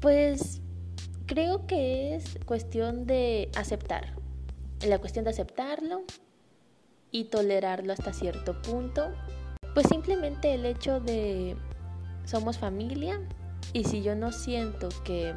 pues 0.00 0.60
creo 1.26 1.66
que 1.66 2.14
es 2.14 2.38
cuestión 2.46 3.06
de 3.06 3.50
aceptar. 3.56 4.14
La 4.86 4.98
cuestión 4.98 5.24
de 5.24 5.30
aceptarlo 5.30 6.02
y 7.10 7.24
tolerarlo 7.24 7.92
hasta 7.92 8.12
cierto 8.12 8.60
punto. 8.62 9.10
Pues 9.74 9.86
simplemente 9.88 10.54
el 10.54 10.64
hecho 10.64 11.00
de 11.00 11.56
somos 12.24 12.58
familia 12.58 13.20
y 13.72 13.84
si 13.84 14.02
yo 14.02 14.14
no 14.14 14.32
siento 14.32 14.88
que, 15.04 15.34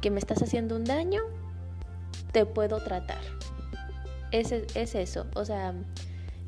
que 0.00 0.10
me 0.10 0.18
estás 0.18 0.42
haciendo 0.42 0.76
un 0.76 0.84
daño, 0.84 1.22
te 2.32 2.44
puedo 2.46 2.80
tratar. 2.82 3.20
Es, 4.30 4.52
es 4.52 4.94
eso, 4.94 5.26
o 5.34 5.44
sea, 5.44 5.74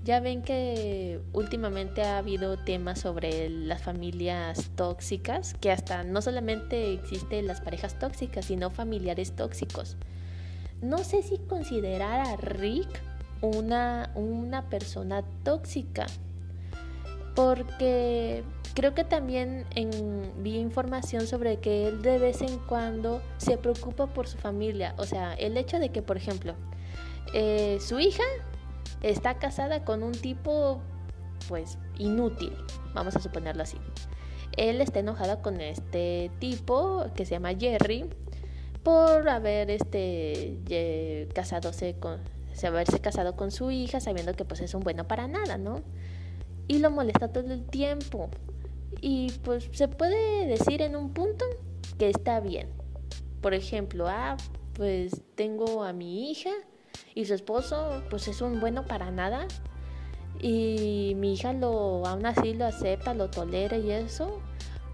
ya 0.03 0.21
ven 0.21 0.43
que 0.43 1.21
últimamente 1.33 2.03
ha 2.03 2.19
habido 2.19 2.57
temas 2.57 3.01
sobre 3.01 3.51
las 3.51 3.83
familias 3.83 4.71
tóxicas, 4.75 5.55
que 5.61 5.71
hasta 5.71 6.05
no 6.05 6.23
solamente 6.23 6.95
existen 6.95 7.47
las 7.47 7.61
parejas 7.61 7.99
tóxicas, 7.99 8.47
sino 8.47 8.71
familiares 8.71 9.33
tóxicos. 9.33 9.97
No 10.81 10.99
sé 10.99 11.23
si 11.23 11.37
considerar 11.37 12.27
a 12.27 12.37
Rick 12.37 12.89
una, 13.43 14.11
una 14.15 14.71
persona 14.71 15.23
tóxica, 15.45 16.07
porque 17.35 18.43
creo 18.75 18.95
que 18.95 19.05
también 19.05 19.67
vi 20.39 20.57
información 20.57 21.27
sobre 21.27 21.59
que 21.59 21.89
él 21.89 22.01
de 22.01 22.19
vez 22.19 22.41
en 22.41 22.59
cuando 22.61 23.21
se 23.37 23.59
preocupa 23.59 24.07
por 24.07 24.27
su 24.27 24.39
familia. 24.39 24.95
O 24.97 25.05
sea, 25.05 25.35
el 25.35 25.59
hecho 25.59 25.79
de 25.79 25.91
que, 25.91 26.01
por 26.01 26.17
ejemplo, 26.17 26.55
eh, 27.35 27.79
su 27.81 28.01
hija 28.01 28.25
está 29.03 29.39
casada 29.39 29.85
con 29.85 30.03
un 30.03 30.13
tipo, 30.13 30.81
pues, 31.49 31.79
inútil, 31.99 32.53
vamos 32.95 33.17
a 33.17 33.21
suponerlo 33.21 33.63
así. 33.63 33.79
Él 34.57 34.81
está 34.81 35.01
enojado 35.01 35.43
con 35.43 35.61
este 35.61 36.31
tipo 36.39 37.07
que 37.15 37.25
se 37.25 37.33
llama 37.33 37.55
Jerry 37.55 38.07
por 38.83 39.29
haber 39.29 39.71
este 39.71 40.59
haberse 42.67 43.01
casado 43.01 43.37
con 43.37 43.51
su 43.51 43.71
hija 43.71 44.01
sabiendo 44.01 44.35
que 44.35 44.45
pues 44.45 44.61
es 44.61 44.75
un 44.75 44.83
bueno 44.83 45.07
para 45.07 45.29
nada, 45.29 45.57
¿no? 45.57 45.83
Y 46.69 46.79
lo 46.79 46.91
molesta 46.91 47.29
todo 47.29 47.53
el 47.53 47.65
tiempo. 47.65 48.29
Y 49.01 49.33
pues 49.45 49.69
se 49.73 49.89
puede 49.89 50.47
decir 50.47 50.83
en 50.83 50.97
un 50.97 51.13
punto 51.13 51.45
que 51.99 52.11
está 52.11 52.41
bien. 52.41 52.69
Por 53.41 53.55
ejemplo, 53.55 54.07
ah, 54.09 54.37
pues 54.75 55.23
tengo 55.35 55.85
a 55.85 55.93
mi 55.93 56.31
hija 56.31 56.51
y 57.15 57.25
su 57.25 57.35
esposo 57.35 58.03
pues 58.11 58.29
es 58.29 58.41
un 58.41 58.61
bueno 58.61 58.85
para 58.85 59.11
nada 59.11 59.47
y 60.41 61.15
mi 61.17 61.35
hija 61.35 61.53
lo 61.53 62.07
aún 62.07 62.25
así 62.27 62.55
lo 62.55 62.67
acepta, 62.67 63.15
lo 63.15 63.29
tolera 63.31 63.77
y 63.77 63.91
eso, 63.91 64.41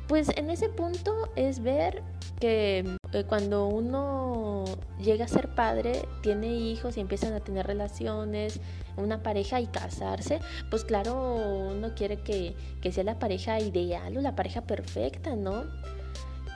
pues 0.08 0.28
en 0.36 0.50
ese 0.50 0.68
punto 0.68 1.30
es 1.36 1.62
ver 1.62 2.02
que 2.40 2.96
eh, 3.12 3.24
cuando 3.24 3.66
uno 3.66 4.64
llega 5.00 5.24
a 5.24 5.28
ser 5.28 5.54
padre, 5.54 6.06
tiene 6.22 6.48
hijos 6.48 6.96
y 6.96 7.00
empiezan 7.00 7.32
a 7.32 7.40
tener 7.40 7.66
relaciones, 7.66 8.60
una 8.96 9.22
pareja 9.22 9.60
y 9.60 9.66
casarse, 9.66 10.40
pues 10.70 10.84
claro, 10.84 11.36
uno 11.70 11.94
quiere 11.94 12.18
que, 12.18 12.54
que 12.80 12.92
sea 12.92 13.04
la 13.04 13.18
pareja 13.18 13.60
ideal 13.60 14.16
o 14.16 14.20
la 14.20 14.34
pareja 14.34 14.62
perfecta, 14.62 15.34
¿no? 15.36 15.64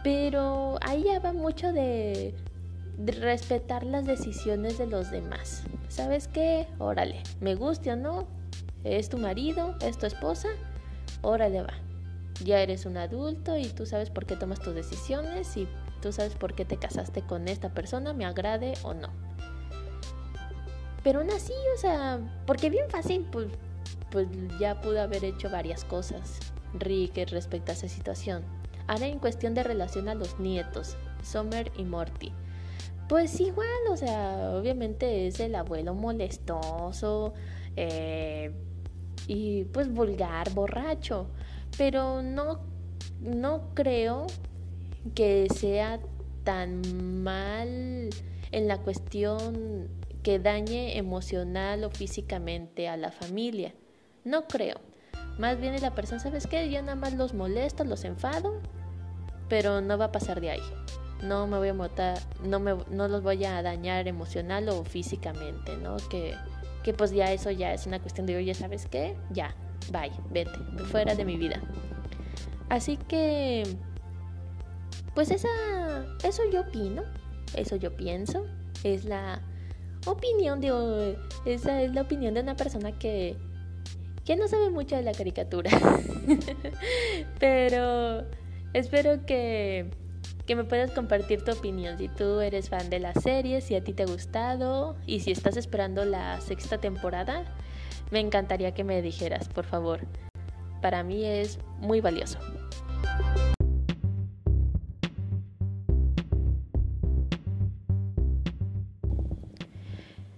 Pero 0.02 0.78
ahí 0.80 1.04
ya 1.04 1.20
va 1.20 1.32
mucho 1.32 1.72
de, 1.72 2.34
de 2.49 2.49
respetar 2.98 3.84
las 3.84 4.06
decisiones 4.06 4.78
de 4.78 4.86
los 4.86 5.10
demás. 5.10 5.64
¿Sabes 5.88 6.28
qué? 6.28 6.66
Órale, 6.78 7.22
me 7.40 7.54
guste 7.54 7.92
o 7.92 7.96
no, 7.96 8.26
es 8.84 9.08
tu 9.08 9.18
marido, 9.18 9.76
es 9.80 9.98
tu 9.98 10.06
esposa, 10.06 10.48
órale 11.22 11.62
va 11.62 11.74
ya 12.44 12.60
eres 12.60 12.86
un 12.86 12.96
adulto 12.96 13.56
y 13.56 13.66
tú 13.66 13.86
sabes 13.86 14.10
por 14.10 14.26
qué 14.26 14.36
tomas 14.36 14.60
tus 14.60 14.74
decisiones 14.74 15.56
y 15.56 15.68
tú 16.00 16.12
sabes 16.12 16.34
por 16.34 16.54
qué 16.54 16.64
te 16.64 16.76
casaste 16.76 17.22
con 17.22 17.48
esta 17.48 17.70
persona, 17.70 18.12
me 18.12 18.24
agrade 18.24 18.74
o 18.82 18.94
no. 18.94 19.08
Pero 21.02 21.20
aún 21.20 21.30
así, 21.30 21.52
o 21.74 21.78
sea, 21.78 22.18
porque 22.46 22.70
bien 22.70 22.88
fácil, 22.90 23.26
pues, 23.30 23.48
pues 24.10 24.28
ya 24.58 24.80
pudo 24.80 25.00
haber 25.00 25.24
hecho 25.24 25.50
varias 25.50 25.84
cosas 25.84 26.38
Rick 26.74 27.16
respecto 27.30 27.72
a 27.72 27.74
esa 27.74 27.88
situación. 27.88 28.42
Ahora 28.86 29.06
en 29.06 29.18
cuestión 29.18 29.54
de 29.54 29.62
relación 29.62 30.08
a 30.08 30.14
los 30.14 30.38
nietos, 30.40 30.96
Summer 31.22 31.70
y 31.76 31.84
Morty. 31.84 32.32
Pues 33.10 33.40
igual, 33.40 33.66
o 33.90 33.96
sea, 33.96 34.52
obviamente 34.54 35.26
es 35.26 35.40
el 35.40 35.56
abuelo 35.56 35.94
molestoso 35.94 37.34
eh, 37.74 38.52
y 39.26 39.64
pues 39.64 39.92
vulgar, 39.92 40.50
borracho 40.54 41.26
pero 41.76 42.22
no, 42.22 42.60
no 43.20 43.74
creo 43.74 44.28
que 45.16 45.48
sea 45.52 45.98
tan 46.44 47.22
mal 47.24 48.10
en 48.52 48.68
la 48.68 48.78
cuestión 48.78 49.88
que 50.22 50.38
dañe 50.38 50.96
emocional 50.96 51.82
o 51.82 51.90
físicamente 51.90 52.88
a 52.88 52.96
la 52.96 53.10
familia. 53.10 53.74
No 54.24 54.46
creo. 54.46 54.76
Más 55.36 55.60
bien 55.60 55.80
la 55.80 55.96
persona, 55.96 56.20
¿sabes 56.20 56.46
qué? 56.46 56.70
Yo 56.70 56.80
nada 56.82 56.94
más 56.94 57.14
los 57.14 57.34
molesto, 57.34 57.82
los 57.82 58.04
enfado, 58.04 58.60
pero 59.48 59.80
no 59.80 59.98
va 59.98 60.06
a 60.06 60.12
pasar 60.12 60.40
de 60.40 60.50
ahí. 60.50 60.62
No 61.22 61.46
me 61.46 61.58
voy 61.58 61.68
a 61.68 61.74
matar, 61.74 62.18
no, 62.42 62.60
me, 62.60 62.74
no 62.90 63.08
los 63.08 63.22
voy 63.22 63.44
a 63.44 63.62
dañar 63.62 64.08
emocional 64.08 64.68
o 64.68 64.84
físicamente, 64.84 65.76
¿no? 65.76 65.96
Que, 66.08 66.34
que 66.82 66.94
pues 66.94 67.12
ya 67.12 67.32
eso 67.32 67.50
ya 67.50 67.72
es 67.74 67.86
una 67.86 68.00
cuestión 68.00 68.26
de, 68.26 68.36
oye, 68.36 68.54
¿sabes 68.54 68.86
qué? 68.86 69.16
Ya, 69.30 69.54
bye, 69.92 70.12
vete, 70.30 70.58
fuera 70.90 71.14
de 71.14 71.24
mi 71.24 71.36
vida. 71.36 71.60
Así 72.68 72.96
que, 72.96 73.64
pues 75.14 75.30
esa, 75.30 75.48
eso 76.22 76.42
yo 76.50 76.62
opino, 76.62 77.02
eso 77.54 77.76
yo 77.76 77.96
pienso, 77.96 78.46
es 78.84 79.04
la 79.04 79.42
opinión 80.06 80.60
de, 80.60 81.18
esa 81.44 81.82
es 81.82 81.92
la 81.94 82.02
opinión 82.02 82.34
de 82.34 82.40
una 82.40 82.56
persona 82.56 82.92
que, 82.92 83.36
que 84.24 84.36
no 84.36 84.48
sabe 84.48 84.70
mucho 84.70 84.96
de 84.96 85.02
la 85.02 85.12
caricatura. 85.12 85.70
Pero 87.40 88.24
espero 88.72 89.26
que, 89.26 89.90
que 90.50 90.56
me 90.56 90.64
puedas 90.64 90.90
compartir 90.90 91.44
tu 91.44 91.52
opinión 91.52 91.96
si 91.96 92.08
tú 92.08 92.40
eres 92.40 92.70
fan 92.70 92.90
de 92.90 92.98
la 92.98 93.14
serie, 93.14 93.60
si 93.60 93.76
a 93.76 93.84
ti 93.84 93.92
te 93.92 94.02
ha 94.02 94.06
gustado 94.06 94.96
y 95.06 95.20
si 95.20 95.30
estás 95.30 95.56
esperando 95.56 96.04
la 96.04 96.40
sexta 96.40 96.78
temporada 96.78 97.44
me 98.10 98.18
encantaría 98.18 98.74
que 98.74 98.82
me 98.82 99.00
dijeras, 99.00 99.48
por 99.48 99.64
favor. 99.64 100.00
Para 100.82 101.04
mí 101.04 101.24
es 101.24 101.60
muy 101.78 102.00
valioso. 102.00 102.40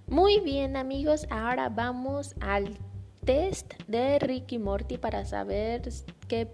Muy 0.08 0.40
bien 0.40 0.76
amigos, 0.76 1.26
ahora 1.30 1.70
vamos 1.70 2.34
al 2.42 2.76
test 3.24 3.74
de 3.86 4.18
Ricky 4.18 4.58
Morty 4.58 4.98
para 4.98 5.24
saber 5.24 5.82
qué, 6.28 6.48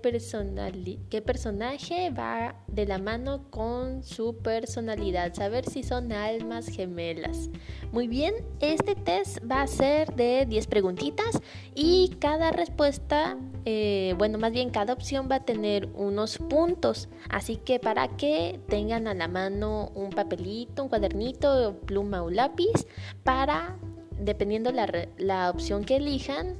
qué 1.10 1.22
personaje 1.22 2.10
va 2.10 2.54
de 2.66 2.86
la 2.86 2.98
mano 2.98 3.50
con 3.50 4.02
su 4.02 4.36
personalidad, 4.36 5.34
saber 5.34 5.64
si 5.64 5.82
son 5.82 6.12
almas 6.12 6.68
gemelas. 6.68 7.48
Muy 7.90 8.06
bien, 8.06 8.34
este 8.60 8.94
test 8.94 9.38
va 9.50 9.62
a 9.62 9.66
ser 9.66 10.14
de 10.14 10.46
10 10.46 10.66
preguntitas 10.66 11.40
y 11.74 12.16
cada 12.18 12.50
respuesta, 12.50 13.38
eh, 13.64 14.14
bueno, 14.18 14.38
más 14.38 14.52
bien 14.52 14.70
cada 14.70 14.92
opción 14.92 15.28
va 15.30 15.36
a 15.36 15.44
tener 15.44 15.88
unos 15.94 16.38
puntos. 16.38 17.08
Así 17.30 17.56
que 17.56 17.80
para 17.80 18.08
que 18.16 18.60
tengan 18.68 19.06
a 19.06 19.14
la 19.14 19.28
mano 19.28 19.90
un 19.94 20.10
papelito, 20.10 20.82
un 20.82 20.88
cuadernito, 20.90 21.80
pluma 21.86 22.22
o 22.22 22.30
lápiz 22.30 22.86
para 23.24 23.78
dependiendo 24.20 24.72
la, 24.72 25.08
la 25.16 25.50
opción 25.50 25.84
que 25.84 25.96
elijan 25.96 26.54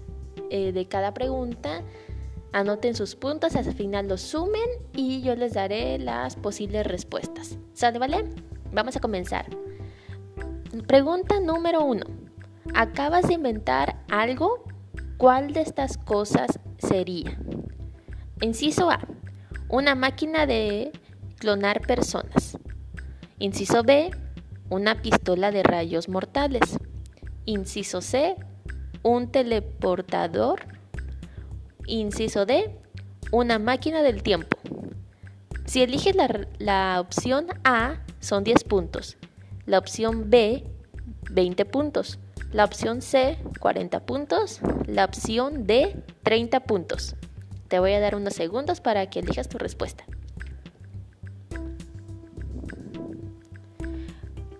eh, 0.50 0.72
de 0.72 0.86
cada 0.86 1.12
pregunta, 1.14 1.82
anoten 2.52 2.94
sus 2.94 3.14
puntos, 3.14 3.56
al 3.56 3.72
final 3.74 4.08
los 4.08 4.20
sumen 4.20 4.68
y 4.94 5.20
yo 5.22 5.34
les 5.34 5.54
daré 5.54 5.98
las 5.98 6.36
posibles 6.36 6.86
respuestas. 6.86 7.58
¿Sale, 7.74 7.98
vale? 7.98 8.24
Vamos 8.72 8.96
a 8.96 9.00
comenzar. 9.00 9.46
Pregunta 10.86 11.40
número 11.40 11.84
uno. 11.84 12.06
Acabas 12.74 13.28
de 13.28 13.34
inventar 13.34 14.04
algo. 14.10 14.64
¿Cuál 15.16 15.52
de 15.52 15.62
estas 15.62 15.98
cosas 15.98 16.60
sería? 16.78 17.38
Inciso 18.40 18.90
A. 18.90 19.00
Una 19.68 19.94
máquina 19.94 20.46
de 20.46 20.92
clonar 21.38 21.80
personas. 21.80 22.56
Inciso 23.38 23.82
B. 23.82 24.10
Una 24.70 25.02
pistola 25.02 25.50
de 25.50 25.62
rayos 25.62 26.08
mortales. 26.08 26.77
Inciso 27.48 28.02
C, 28.02 28.36
un 29.02 29.32
teleportador. 29.32 30.66
Inciso 31.86 32.44
D, 32.44 32.76
una 33.32 33.58
máquina 33.58 34.02
del 34.02 34.22
tiempo. 34.22 34.58
Si 35.64 35.80
eliges 35.80 36.14
la, 36.58 37.00
opción 37.00 37.46
A, 37.64 38.04
son 38.20 38.44
10 38.44 38.64
puntos. 38.64 39.16
La 39.64 39.78
opción 39.78 40.28
B, 40.28 40.66
20 41.30 41.64
puntos. 41.64 42.18
La 42.52 42.66
opción 42.66 43.00
C, 43.00 43.38
40 43.60 44.04
puntos. 44.04 44.60
La 44.84 45.06
opción 45.06 45.66
D, 45.66 46.04
30 46.24 46.60
puntos. 46.64 47.16
Te 47.68 47.78
voy 47.78 47.94
a 47.94 48.00
dar 48.00 48.14
unos 48.14 48.34
segundos 48.34 48.82
para 48.82 49.08
que 49.08 49.20
elijas 49.20 49.48
tu 49.48 49.56
respuesta. 49.56 50.04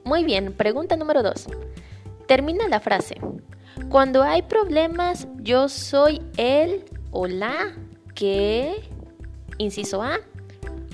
Muy 0.05 0.25
bien, 0.25 0.55
pregunta 0.55 0.97
número 0.97 1.23
2. 1.23 1.49
Termina 2.29 2.69
la 2.69 2.79
frase. 2.79 3.17
Cuando 3.89 4.23
hay 4.23 4.43
problemas, 4.43 5.27
yo 5.39 5.71
soy 5.71 6.21
el 6.37 6.85
o 7.11 7.27
la 7.27 7.75
que, 8.15 8.83
inciso 9.57 10.03
A, 10.03 10.19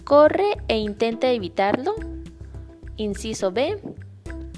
corre 0.04 0.56
e 0.68 0.78
intenta 0.78 1.32
evitarlo. 1.32 1.96
Inciso 2.96 3.50
B, 3.50 3.82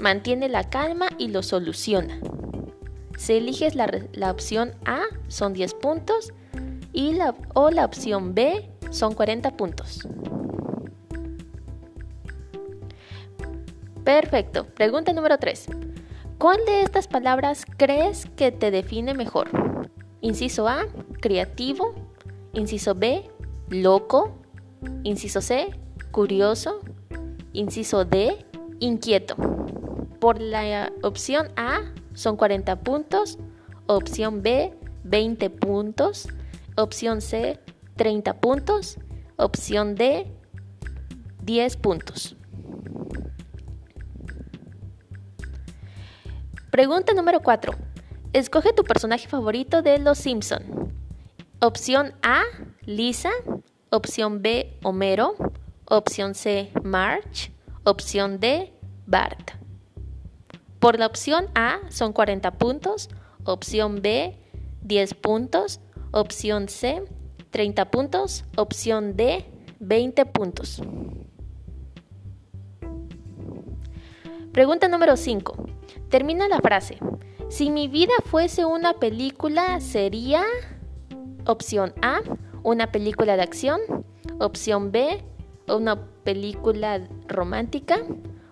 mantiene 0.00 0.50
la 0.50 0.68
calma 0.68 1.08
y 1.16 1.28
lo 1.28 1.42
soluciona. 1.42 2.20
Si 3.16 3.32
eliges 3.32 3.74
la, 3.74 4.30
opción 4.30 4.74
A, 4.84 5.00
son 5.28 5.54
10 5.54 5.72
puntos 5.72 6.34
y 6.92 7.14
la, 7.14 7.34
o 7.54 7.70
la 7.70 7.86
opción 7.86 8.34
B, 8.34 8.68
son 8.90 9.14
40 9.14 9.56
puntos. 9.56 10.06
Perfecto. 14.04 14.66
Pregunta 14.66 15.14
número 15.14 15.38
3. 15.38 15.68
¿Cuál 16.38 16.59
de 16.66 16.83
estas 16.83 17.09
palabras 17.09 17.64
crees 17.79 18.27
que 18.37 18.53
te 18.53 18.70
define 18.70 19.14
mejor? 19.14 19.49
Inciso 20.20 20.68
A, 20.68 20.85
creativo. 21.20 21.94
Inciso 22.53 22.94
B, 22.94 23.31
loco. 23.70 24.37
Inciso 25.03 25.40
C, 25.40 25.70
curioso. 26.11 26.81
Inciso 27.55 28.05
D, 28.05 28.44
inquieto. 28.81 29.37
Por 30.20 30.38
la 30.38 30.92
opción 31.03 31.49
A 31.57 31.81
son 32.12 32.37
40 32.37 32.81
puntos, 32.81 33.38
opción 33.87 34.42
B 34.42 34.75
20 35.05 35.49
puntos, 35.49 36.29
opción 36.77 37.22
C 37.22 37.61
30 37.96 38.40
puntos, 38.40 38.99
opción 39.37 39.94
D 39.94 40.27
10 41.44 41.77
puntos. 41.79 42.37
Pregunta 46.76 47.14
número 47.14 47.40
4. 47.40 47.72
Escoge 48.34 48.74
tu 48.74 48.84
personaje 48.84 49.28
favorito 49.28 49.80
de 49.80 49.98
Los 49.98 50.18
Simpson. 50.18 50.92
Opción 51.58 52.12
A, 52.22 52.42
Lisa. 52.82 53.30
Opción 53.88 54.42
B, 54.42 54.78
Homero. 54.82 55.36
Opción 55.86 56.34
C, 56.34 56.70
March. 56.82 57.50
Opción 57.84 58.40
D, 58.40 58.74
Bart. 59.06 59.52
Por 60.78 60.98
la 60.98 61.06
opción 61.06 61.46
A 61.54 61.80
son 61.88 62.12
40 62.12 62.58
puntos, 62.58 63.08
opción 63.44 64.02
B 64.02 64.38
10 64.82 65.14
puntos, 65.14 65.80
opción 66.10 66.68
C 66.68 67.02
30 67.52 67.90
puntos, 67.90 68.44
opción 68.54 69.16
D 69.16 69.46
20 69.80 70.26
puntos. 70.26 70.82
Pregunta 74.56 74.88
número 74.88 75.18
5. 75.18 75.54
Termina 76.08 76.48
la 76.48 76.62
frase. 76.62 76.96
Si 77.50 77.68
mi 77.68 77.88
vida 77.88 78.14
fuese 78.24 78.64
una 78.64 78.94
película, 78.94 79.80
sería 79.82 80.44
opción 81.44 81.92
A, 82.00 82.20
una 82.62 82.90
película 82.90 83.36
de 83.36 83.42
acción, 83.42 83.78
opción 84.38 84.92
B, 84.92 85.22
una 85.68 86.06
película 86.24 87.06
romántica, 87.28 87.98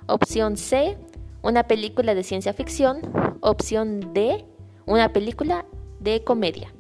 opción 0.07 0.59
C, 0.59 0.99
una 1.41 1.63
película 1.63 2.15
de 2.15 2.23
ciencia 2.23 2.53
ficción, 2.53 3.01
opción 3.41 4.13
D, 4.13 4.45
una 4.85 5.11
película 5.11 5.65
de 6.01 6.23
comedia. 6.23 6.75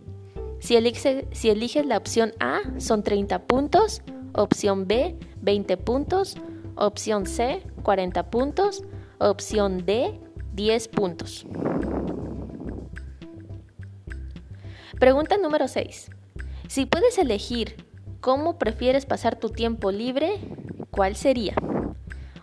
Si, 0.59 0.77
si 1.33 1.49
eliges 1.49 1.87
la 1.87 1.97
opción 1.97 2.35
A, 2.41 2.61
son 2.77 3.03
30 3.03 3.45
puntos, 3.45 4.03
opción 4.35 4.87
B, 4.87 5.17
20 5.41 5.79
puntos, 5.79 6.37
opción 6.77 7.25
C, 7.25 7.63
40 7.83 8.31
puntos, 8.31 8.85
opción 9.19 9.85
D, 9.85 10.21
10 10.53 10.89
puntos. 10.89 11.47
Pregunta 14.99 15.37
número 15.37 15.69
6. 15.69 16.11
Si 16.69 16.87
puedes 16.87 17.19
elegir 17.19 17.77
cómo 18.21 18.59
prefieres 18.59 19.07
pasar 19.07 19.39
tu 19.39 19.51
tiempo 19.51 19.91
libre, 19.91 20.41
¿cuál 20.91 21.17
sería? 21.17 21.55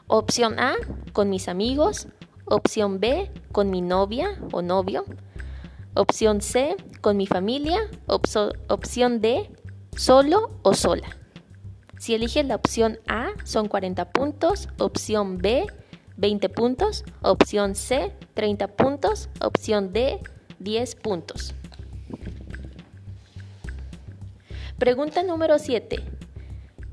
Opción 0.07 0.60
A, 0.60 0.75
con 1.13 1.29
mis 1.29 1.47
amigos. 1.47 2.07
Opción 2.45 2.99
B, 2.99 3.31
con 3.51 3.69
mi 3.69 3.81
novia 3.81 4.38
o 4.51 4.62
novio. 4.62 5.05
Opción 5.93 6.41
C, 6.41 6.75
con 6.99 7.17
mi 7.17 7.25
familia. 7.27 7.79
opción 8.07 9.21
D, 9.21 9.49
solo 9.95 10.51
o 10.63 10.73
sola. 10.73 11.17
Si 11.97 12.13
eliges 12.13 12.45
la 12.45 12.55
opción 12.55 12.99
A, 13.07 13.29
son 13.43 13.67
40 13.67 14.12
puntos. 14.12 14.67
Opción 14.79 15.38
B, 15.38 15.65
20 16.21 16.49
puntos. 16.49 17.03
Opción 17.23 17.73
C, 17.75 18.13
30 18.36 18.67
puntos. 18.67 19.29
Opción 19.41 19.91
D, 19.91 20.19
10 20.60 20.95
puntos. 20.95 21.55
Pregunta 24.77 25.23
número 25.23 25.57
7. 25.57 25.97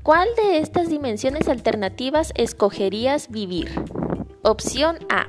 ¿Cuál 0.01 0.29
de 0.35 0.57
estas 0.57 0.89
dimensiones 0.89 1.47
alternativas 1.47 2.33
escogerías 2.35 3.29
vivir? 3.29 3.69
Opción 4.41 4.97
A. 5.09 5.27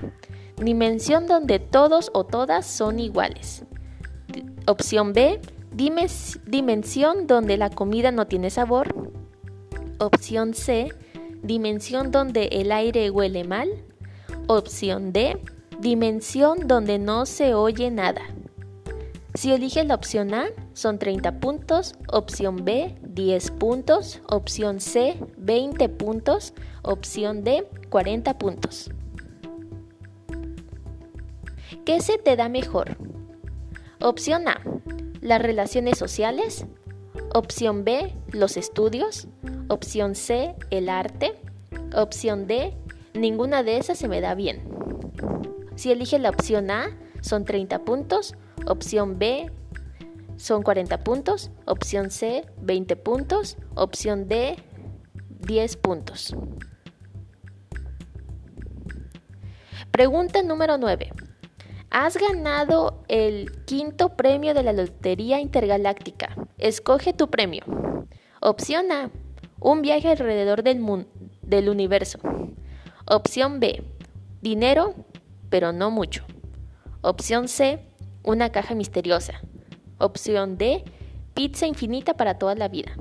Dimensión 0.57 1.27
donde 1.27 1.59
todos 1.59 2.11
o 2.15 2.25
todas 2.25 2.67
son 2.67 3.01
iguales. 3.01 3.65
Opción 4.67 5.13
B. 5.13 5.41
Dimensión 5.73 7.27
donde 7.27 7.59
la 7.59 7.69
comida 7.69 8.13
no 8.13 8.27
tiene 8.27 8.49
sabor. 8.49 8.95
Opción 9.99 10.55
C. 10.55 10.89
Dimensión 11.43 12.11
donde 12.11 12.47
el 12.53 12.73
aire 12.73 13.11
huele 13.11 13.45
mal. 13.45 13.69
Opción 14.53 15.13
D. 15.13 15.41
Dimensión 15.79 16.67
donde 16.67 16.99
no 16.99 17.25
se 17.25 17.55
oye 17.55 17.89
nada. 17.93 18.23
Si 19.35 19.53
eliges 19.53 19.87
la 19.87 19.95
opción 19.95 20.35
A, 20.35 20.49
son 20.73 20.99
30 20.99 21.39
puntos, 21.39 21.95
opción 22.09 22.65
B, 22.65 22.97
10 23.01 23.51
puntos, 23.53 24.21
opción 24.29 24.81
C, 24.81 25.21
20 25.37 25.89
puntos, 25.91 26.53
opción 26.83 27.45
D, 27.45 27.69
40 27.91 28.39
puntos. 28.39 28.91
¿Qué 31.85 32.01
se 32.01 32.19
te 32.19 32.35
da 32.35 32.49
mejor? 32.49 32.97
Opción 34.01 34.49
A, 34.49 34.61
las 35.21 35.41
relaciones 35.41 35.97
sociales. 35.97 36.67
Opción 37.33 37.85
B, 37.85 38.17
los 38.33 38.57
estudios. 38.57 39.29
Opción 39.69 40.17
C, 40.17 40.57
el 40.71 40.89
arte. 40.89 41.41
Opción 41.95 42.49
D, 42.49 42.77
ninguna 43.15 43.63
de 43.63 43.79
esas 43.79 43.99
se 43.99 44.09
me 44.09 44.21
da 44.21 44.35
bien. 44.35 44.63
Si 45.77 45.91
eliges 45.91 46.21
la 46.21 46.31
opción 46.31 46.71
A, 46.71 46.97
son 47.23 47.45
30 47.45 47.85
puntos. 47.85 48.35
Opción 48.67 49.19
B 49.19 49.51
son 50.37 50.63
40 50.63 51.05
puntos. 51.05 51.51
Opción 51.67 52.11
C 52.11 52.47
20 52.59 52.97
puntos. 52.97 53.57
Opción 53.75 54.29
D 54.29 54.57
10 55.41 55.77
puntos. 55.77 56.35
Pregunta 59.91 60.43
número 60.43 60.79
9. 60.79 61.13
Has 61.91 62.17
ganado 62.17 63.03
el 63.09 63.65
quinto 63.65 64.17
premio 64.17 64.55
de 64.55 64.63
la 64.63 64.73
Lotería 64.73 65.41
Intergaláctica. 65.41 66.37
Escoge 66.59 67.13
tu 67.13 67.31
premio. 67.31 67.65
Opción 68.41 68.93
A. 68.93 69.11
Un 69.59 69.83
viaje 69.83 70.09
alrededor 70.09 70.63
del, 70.63 71.07
del 71.43 71.69
universo. 71.69 72.19
Opción 73.13 73.59
B. 73.59 73.83
Dinero, 74.41 74.95
pero 75.49 75.73
no 75.73 75.91
mucho. 75.91 76.25
Opción 77.01 77.49
C 77.49 77.85
una 78.23 78.53
caja 78.53 78.77
misteriosa. 78.77 79.41
Opción 79.99 80.57
D, 80.57 80.85
pizza 81.35 81.67
infinita 81.67 82.15
para 82.15 82.39
toda 82.39 82.55
la 82.55 82.69
vida. 82.69 82.93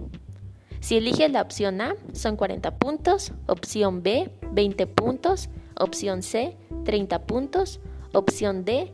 Si 0.79 0.97
eliges 0.97 1.31
la 1.31 1.43
opción 1.43 1.79
A, 1.79 1.95
son 2.13 2.37
40 2.37 2.79
puntos, 2.79 3.33
opción 3.45 4.01
B, 4.01 4.31
20 4.51 4.87
puntos, 4.87 5.49
opción 5.75 6.23
C, 6.23 6.57
30 6.85 7.27
puntos, 7.27 7.79
opción 8.11 8.65
D, 8.65 8.91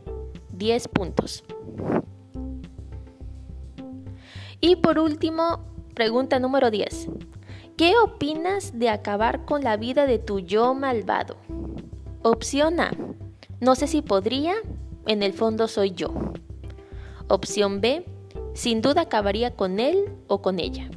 10 0.52 0.88
puntos. 0.88 1.44
Y 4.60 4.76
por 4.76 4.98
último, 4.98 5.64
pregunta 5.94 6.38
número 6.38 6.70
10. 6.70 7.08
¿Qué 7.76 7.92
opinas 8.02 8.78
de 8.78 8.88
acabar 8.88 9.44
con 9.44 9.62
la 9.62 9.76
vida 9.76 10.06
de 10.06 10.18
tu 10.18 10.40
yo 10.40 10.72
malvado? 10.72 11.36
Opción 12.22 12.80
A. 12.80 12.90
No 13.60 13.74
sé 13.74 13.86
si 13.86 14.00
podría, 14.00 14.54
en 15.06 15.22
el 15.22 15.34
fondo 15.34 15.68
soy 15.68 15.90
yo. 15.90 16.08
Opción 17.28 17.82
B, 17.82 18.06
sin 18.54 18.80
duda 18.80 19.02
acabaría 19.02 19.54
con 19.54 19.78
él 19.78 20.06
o 20.26 20.40
con 20.40 20.58
ella. 20.58 20.88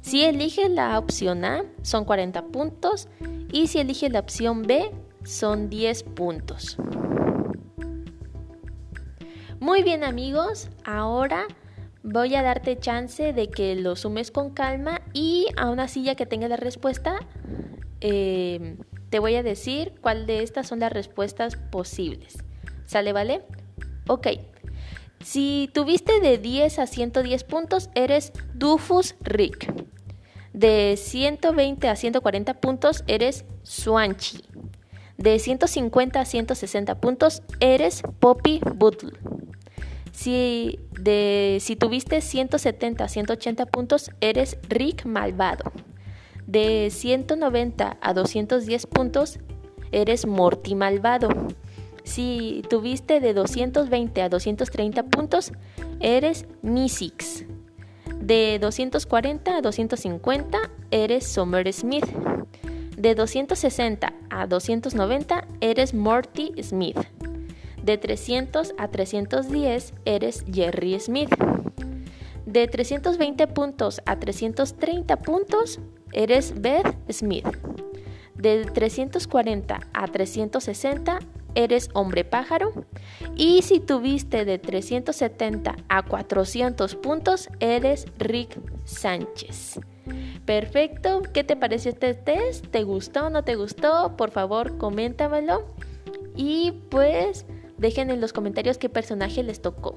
Si 0.00 0.24
elige 0.24 0.70
la 0.70 0.98
opción 0.98 1.44
A, 1.44 1.66
son 1.82 2.06
40 2.06 2.46
puntos 2.46 3.08
y 3.52 3.66
si 3.66 3.78
elige 3.78 4.08
la 4.08 4.20
opción 4.20 4.62
B, 4.62 4.90
son 5.24 5.68
10 5.68 6.04
puntos. 6.04 6.78
Muy 9.60 9.82
bien 9.82 10.04
amigos, 10.04 10.70
ahora 10.86 11.46
voy 12.06 12.36
a 12.36 12.42
darte 12.42 12.78
chance 12.78 13.32
de 13.32 13.50
que 13.50 13.74
lo 13.74 13.96
sumes 13.96 14.30
con 14.30 14.50
calma 14.50 15.02
y 15.12 15.48
aún 15.56 15.80
así 15.80 16.04
ya 16.04 16.14
que 16.14 16.24
tenga 16.24 16.46
la 16.46 16.56
respuesta, 16.56 17.18
eh, 18.00 18.76
te 19.10 19.18
voy 19.18 19.34
a 19.34 19.42
decir 19.42 19.94
cuál 20.00 20.24
de 20.26 20.42
estas 20.42 20.68
son 20.68 20.80
las 20.80 20.92
respuestas 20.92 21.56
posibles. 21.56 22.38
¿Sale, 22.86 23.12
vale? 23.12 23.42
Ok. 24.06 24.28
Si 25.20 25.68
tuviste 25.74 26.20
de 26.20 26.38
10 26.38 26.78
a 26.78 26.86
110 26.86 27.42
puntos, 27.42 27.90
eres 27.96 28.32
Dufus 28.54 29.16
Rick. 29.20 29.72
De 30.52 30.96
120 30.96 31.88
a 31.88 31.96
140 31.96 32.60
puntos, 32.60 33.02
eres 33.08 33.44
Swanchi. 33.64 34.44
De 35.18 35.40
150 35.40 36.20
a 36.20 36.24
160 36.24 37.00
puntos, 37.00 37.42
eres 37.58 38.02
Poppy 38.20 38.60
Buttle. 38.76 39.12
Si, 40.26 41.76
tuviste 41.78 42.20
170 42.20 43.04
a 43.04 43.08
180 43.08 43.66
puntos, 43.66 44.10
eres 44.20 44.58
Rick 44.68 45.06
Malvado. 45.06 45.70
De 46.48 46.88
190 46.90 47.96
a 48.00 48.12
210 48.12 48.86
puntos, 48.88 49.38
eres 49.92 50.26
Morty 50.26 50.74
Malvado. 50.74 51.28
Si 52.02 52.62
tuviste 52.68 53.20
de 53.20 53.34
220 53.34 54.20
a 54.20 54.28
230 54.28 55.04
puntos, 55.04 55.52
eres 56.00 56.44
Misix. 56.60 57.44
De 58.20 58.58
240 58.60 59.56
a 59.56 59.60
250, 59.60 60.58
eres 60.90 61.24
Summer 61.24 61.72
Smith. 61.72 62.06
De 62.96 63.14
260 63.14 64.12
a 64.30 64.46
290, 64.48 65.46
eres 65.60 65.94
Morty 65.94 66.50
Smith. 66.64 66.98
De 67.86 67.98
300 67.98 68.74
a 68.78 68.88
310 68.88 69.94
eres 70.04 70.44
Jerry 70.52 70.98
Smith. 70.98 71.30
De 72.44 72.66
320 72.66 73.46
puntos 73.46 74.02
a 74.06 74.18
330 74.18 75.16
puntos 75.18 75.78
eres 76.12 76.60
Beth 76.60 76.96
Smith. 77.08 77.46
De 78.34 78.64
340 78.64 79.78
a 79.92 80.06
360 80.08 81.20
eres 81.54 81.88
hombre 81.92 82.24
pájaro. 82.24 82.72
Y 83.36 83.62
si 83.62 83.78
tuviste 83.78 84.44
de 84.44 84.58
370 84.58 85.76
a 85.88 86.02
400 86.02 86.96
puntos, 86.96 87.48
eres 87.60 88.06
Rick 88.18 88.58
Sánchez. 88.84 89.78
Perfecto, 90.44 91.22
¿qué 91.32 91.44
te 91.44 91.54
pareció 91.54 91.92
este 91.92 92.14
test? 92.14 92.66
¿Te 92.66 92.82
gustó 92.82 93.26
o 93.26 93.30
no 93.30 93.44
te 93.44 93.54
gustó? 93.54 94.16
Por 94.16 94.32
favor, 94.32 94.76
coméntamelo. 94.76 95.66
Y 96.34 96.72
pues 96.90 97.46
Dejen 97.78 98.10
en 98.10 98.20
los 98.20 98.32
comentarios 98.32 98.78
qué 98.78 98.88
personaje 98.88 99.42
les 99.42 99.60
tocó. 99.60 99.96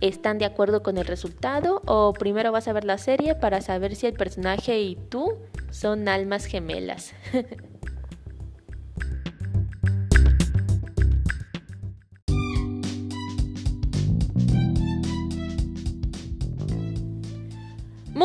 ¿Están 0.00 0.38
de 0.38 0.44
acuerdo 0.44 0.82
con 0.82 0.98
el 0.98 1.06
resultado 1.06 1.80
o 1.86 2.12
primero 2.12 2.52
vas 2.52 2.68
a 2.68 2.72
ver 2.72 2.84
la 2.84 2.98
serie 2.98 3.34
para 3.34 3.60
saber 3.60 3.96
si 3.96 4.06
el 4.06 4.12
personaje 4.14 4.80
y 4.80 4.96
tú 4.96 5.34
son 5.70 6.08
almas 6.08 6.44
gemelas? 6.44 7.12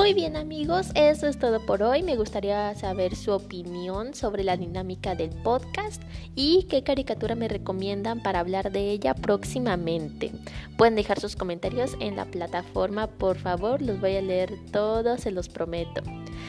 Muy 0.10 0.16
bien 0.16 0.38
amigos, 0.38 0.88
eso 0.96 1.28
es 1.28 1.38
todo 1.38 1.64
por 1.68 1.84
hoy. 1.84 2.02
Me 2.02 2.16
gustaría 2.16 2.74
saber 2.74 3.16
su 3.16 3.32
opinión 3.32 4.16
sobre 4.16 4.44
la 4.44 4.58
dinámica 4.58 5.14
del 5.14 5.30
podcast 5.30 6.02
y 6.36 6.64
qué 6.64 6.82
caricatura 6.82 7.36
me 7.36 7.48
recomiendan 7.48 8.24
para 8.24 8.40
hablar 8.40 8.72
de 8.72 8.90
ella 8.90 9.14
próximamente. 9.14 10.32
Pueden 10.78 10.96
dejar 10.96 11.20
sus 11.20 11.36
comentarios 11.36 11.96
en 12.00 12.16
la 12.16 12.26
plataforma, 12.26 13.06
por 13.06 13.38
favor, 13.38 13.84
los 13.84 14.02
voy 14.02 14.16
a 14.16 14.24
leer 14.24 14.56
todos, 14.72 15.22
se 15.22 15.30
los 15.30 15.48
prometo. 15.48 16.02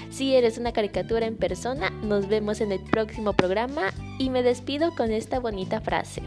Si 0.08 0.34
eres 0.34 0.56
una 0.56 0.72
caricatura 0.72 1.26
en 1.26 1.36
persona, 1.36 1.90
nos 2.02 2.28
vemos 2.28 2.62
en 2.62 2.72
el 2.72 2.80
próximo 2.80 3.34
programa 3.34 3.92
y 4.18 4.30
me 4.30 4.42
despido 4.42 4.94
con 4.94 5.12
esta 5.12 5.38
bonita 5.38 5.82
frase. 5.82 6.22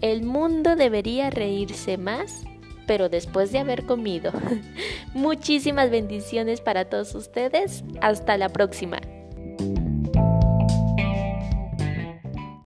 El 0.00 0.22
mundo 0.22 0.74
debería 0.74 1.28
reírse 1.28 1.98
más 1.98 2.46
pero 2.86 3.08
después 3.08 3.52
de 3.52 3.58
haber 3.58 3.84
comido. 3.84 4.32
Muchísimas 5.14 5.90
bendiciones 5.90 6.60
para 6.60 6.86
todos 6.86 7.14
ustedes. 7.14 7.84
Hasta 8.00 8.38
la 8.38 8.48
próxima. 8.48 9.00